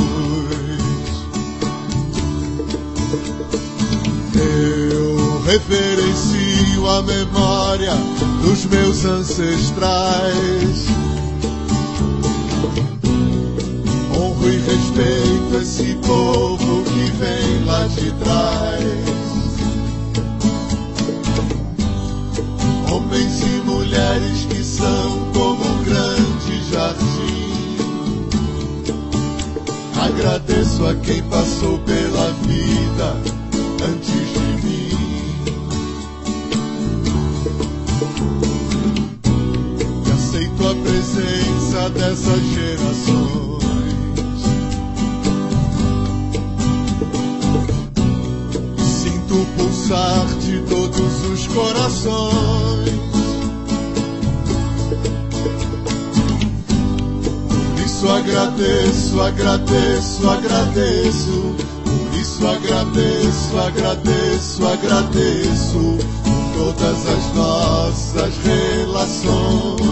Eu 4.36 5.42
referencio 5.46 6.90
a 6.90 7.02
memória 7.04 7.94
dos 8.42 8.66
meus 8.66 9.06
ancestrais. 9.06 10.88
Honro 14.14 14.50
e 14.50 14.58
respeito 14.58 15.58
esse 15.62 15.96
povo 16.06 16.84
que 16.84 17.12
vem 17.12 17.64
lá 17.64 17.88
de 17.88 18.12
trás. 18.12 19.15
Mulheres 23.86 24.46
que 24.46 24.64
são 24.64 25.32
como 25.32 25.64
um 25.64 25.84
grande 25.84 26.72
jardim. 26.72 27.46
Agradeço 30.00 30.86
a 30.86 30.96
quem 30.96 31.22
passou 31.24 31.78
pela 31.80 32.32
vida 32.48 33.16
antes 33.84 34.34
de 34.34 34.66
mim. 34.66 34.90
E 40.06 40.12
aceito 40.12 40.68
a 40.68 40.76
presença 40.76 41.90
dessas 41.92 42.44
gerações. 42.54 43.66
Sinto 48.80 49.42
o 49.42 49.46
pulsar 49.58 50.26
de 50.40 50.62
todos 50.62 51.26
os 51.32 51.48
corações. 51.48 52.65
Agradeço, 58.26 59.22
agradeço, 59.22 60.28
agradeço. 60.28 61.56
Por 61.86 62.20
isso 62.20 62.48
agradeço, 62.48 63.58
agradeço, 63.58 64.66
agradeço 64.66 65.98
por 66.24 66.74
todas 66.74 67.08
as 67.08 67.36
nossas 67.36 68.34
relações. 68.44 69.86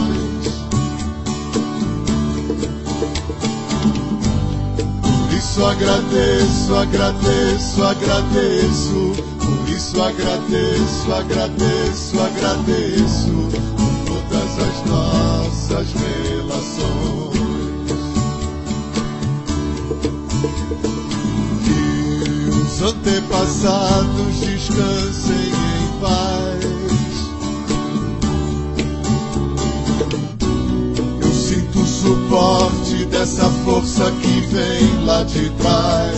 Por 5.01 5.33
isso 5.37 5.65
agradeço, 5.65 6.75
agradeço, 6.75 7.83
agradeço. 7.83 9.13
Por 9.37 9.69
isso 9.69 10.01
agradeço, 10.01 11.13
agradeço, 11.13 12.19
agradeço 12.19 13.49
por 13.77 14.21
todas 14.31 14.51
as 14.59 14.85
nossas 14.89 15.87
relações. 15.93 17.12
Antepassados 22.83 24.39
descansem 24.41 25.35
em 25.35 26.01
paz. 26.01 26.63
Eu 31.21 31.31
sinto 31.31 31.79
o 31.79 31.85
suporte 31.85 33.05
dessa 33.05 33.49
força 33.63 34.11
que 34.11 34.41
vem 34.47 35.05
lá 35.05 35.23
de 35.23 35.49
trás. 35.51 36.17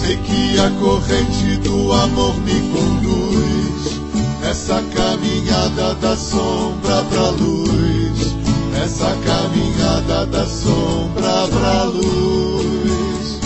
Sei 0.00 0.16
que 0.16 0.58
a 0.58 0.70
corrente 0.80 1.56
do 1.68 1.92
amor 1.92 2.34
me 2.40 2.60
conduz 2.72 4.00
nessa 4.40 4.82
caminhada 4.94 5.94
da 5.96 6.16
sombra 6.16 7.04
pra 7.10 7.28
luz, 7.30 8.34
nessa 8.74 9.16
caminhada 9.24 10.26
da 10.26 10.46
sombra 10.46 11.48
pra 11.48 11.84
luz. 11.84 13.40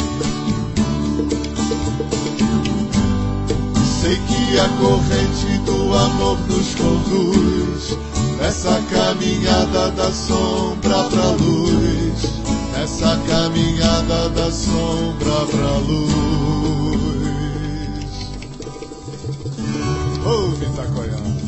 Sei 4.01 4.17
que 4.17 4.59
a 4.59 4.69
corrente 4.81 5.59
do 5.67 5.95
amor 5.95 6.39
nos 6.49 6.75
conduz 6.75 7.99
nessa 8.41 8.81
caminhada 8.91 9.91
da 9.91 10.11
sombra 10.11 11.05
pra 11.05 11.31
luz, 11.33 12.23
nessa 12.73 13.21
caminhada 13.29 14.31
da 14.31 14.51
sombra 14.51 15.47
pra 15.47 15.77
luz. 15.79 16.09
Oh, 20.25 20.51
Vitacoiás. 20.57 21.48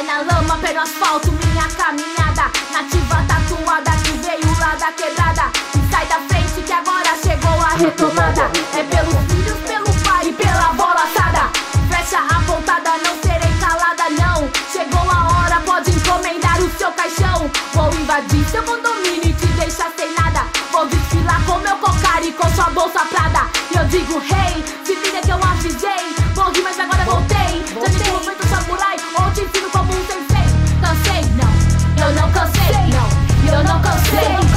Pé 0.00 0.06
na 0.06 0.22
lama, 0.22 0.56
pé 0.62 0.72
no 0.72 0.80
asfalto, 0.80 1.30
minha 1.30 1.68
caminhada. 1.76 2.50
Nativa 2.72 3.22
tatuada 3.28 3.90
que 4.02 4.12
veio 4.12 4.58
lá 4.58 4.74
da 4.74 4.90
quebrada. 4.92 5.52
E 5.76 5.92
sai 5.92 6.06
da 6.06 6.18
frente 6.20 6.62
que 6.62 6.72
agora 6.72 7.10
chegou 7.22 7.60
a 7.60 7.74
retomada. 7.76 8.50
É 8.78 8.82
pelos 8.82 9.14
filhos, 9.30 9.58
pelo 9.68 9.92
pai 10.02 10.28
e 10.28 10.32
pela 10.32 10.72
bola 10.72 11.04
assada. 11.04 11.50
Fecha 11.90 12.18
a 12.18 12.40
pontada, 12.46 12.92
não 13.04 13.14
serei 13.20 13.52
calada 13.60 14.04
não. 14.08 14.48
Chegou 14.72 15.10
a 15.10 15.34
hora, 15.34 15.60
pode 15.66 15.90
encomendar 15.90 16.58
o 16.62 16.70
seu 16.78 16.90
caixão. 16.92 17.50
Vou 17.74 17.92
invadir 17.92 18.42
seu 18.48 18.62
condomínio 18.62 19.28
e 19.28 19.34
te 19.34 19.46
deixar 19.48 19.92
sem 19.98 20.10
nada. 20.14 20.46
Vou 20.72 20.86
desfilar 20.86 21.44
com 21.44 21.58
meu 21.58 21.76
cocar 21.76 22.24
e 22.24 22.32
com 22.32 22.48
sua 22.54 22.70
bolsa 22.70 23.04
prada. 23.04 23.46
E 23.70 23.76
eu 23.76 23.84
digo, 23.84 24.14
hey, 24.32 24.64
se 24.82 24.94
liga 24.94 25.20
que 25.20 25.30
eu 25.30 25.40
avisei. 25.44 26.16
Morri, 26.34 26.62
mas 26.62 26.80
agora 26.80 26.99
eu 34.12 34.49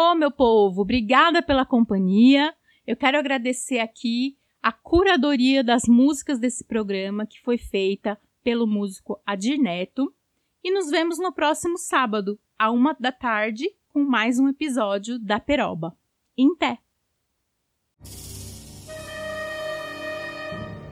Ô, 0.00 0.14
meu 0.14 0.30
povo, 0.30 0.82
obrigada 0.82 1.42
pela 1.42 1.66
companhia. 1.66 2.54
Eu 2.86 2.96
quero 2.96 3.18
agradecer 3.18 3.80
aqui 3.80 4.36
a 4.62 4.70
curadoria 4.70 5.64
das 5.64 5.88
músicas 5.88 6.38
desse 6.38 6.64
programa, 6.64 7.26
que 7.26 7.40
foi 7.40 7.58
feita 7.58 8.16
pelo 8.44 8.64
músico 8.64 9.20
Adir 9.26 9.58
Neto. 9.58 10.14
E 10.62 10.70
nos 10.70 10.88
vemos 10.88 11.18
no 11.18 11.32
próximo 11.32 11.76
sábado, 11.76 12.38
à 12.56 12.70
uma 12.70 12.94
da 12.94 13.10
tarde, 13.10 13.68
com 13.88 14.04
mais 14.04 14.38
um 14.38 14.48
episódio 14.48 15.18
da 15.18 15.40
Peroba. 15.40 15.96
Em 16.36 16.54
té! 16.54 16.78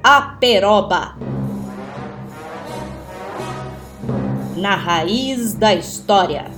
A 0.03 0.37
Peroba. 0.41 1.17
Na 4.57 4.75
raiz 4.75 5.55
da 5.55 5.73
história. 5.77 6.56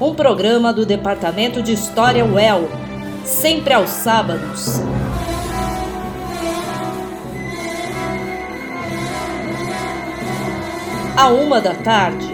Um 0.00 0.14
programa 0.14 0.72
do 0.72 0.86
Departamento 0.86 1.60
de 1.60 1.72
História 1.72 2.24
UEL, 2.24 2.68
sempre 3.24 3.74
aos 3.74 3.90
sábados. 3.90 4.80
À 11.16 11.28
uma 11.30 11.60
da 11.60 11.74
tarde. 11.74 12.27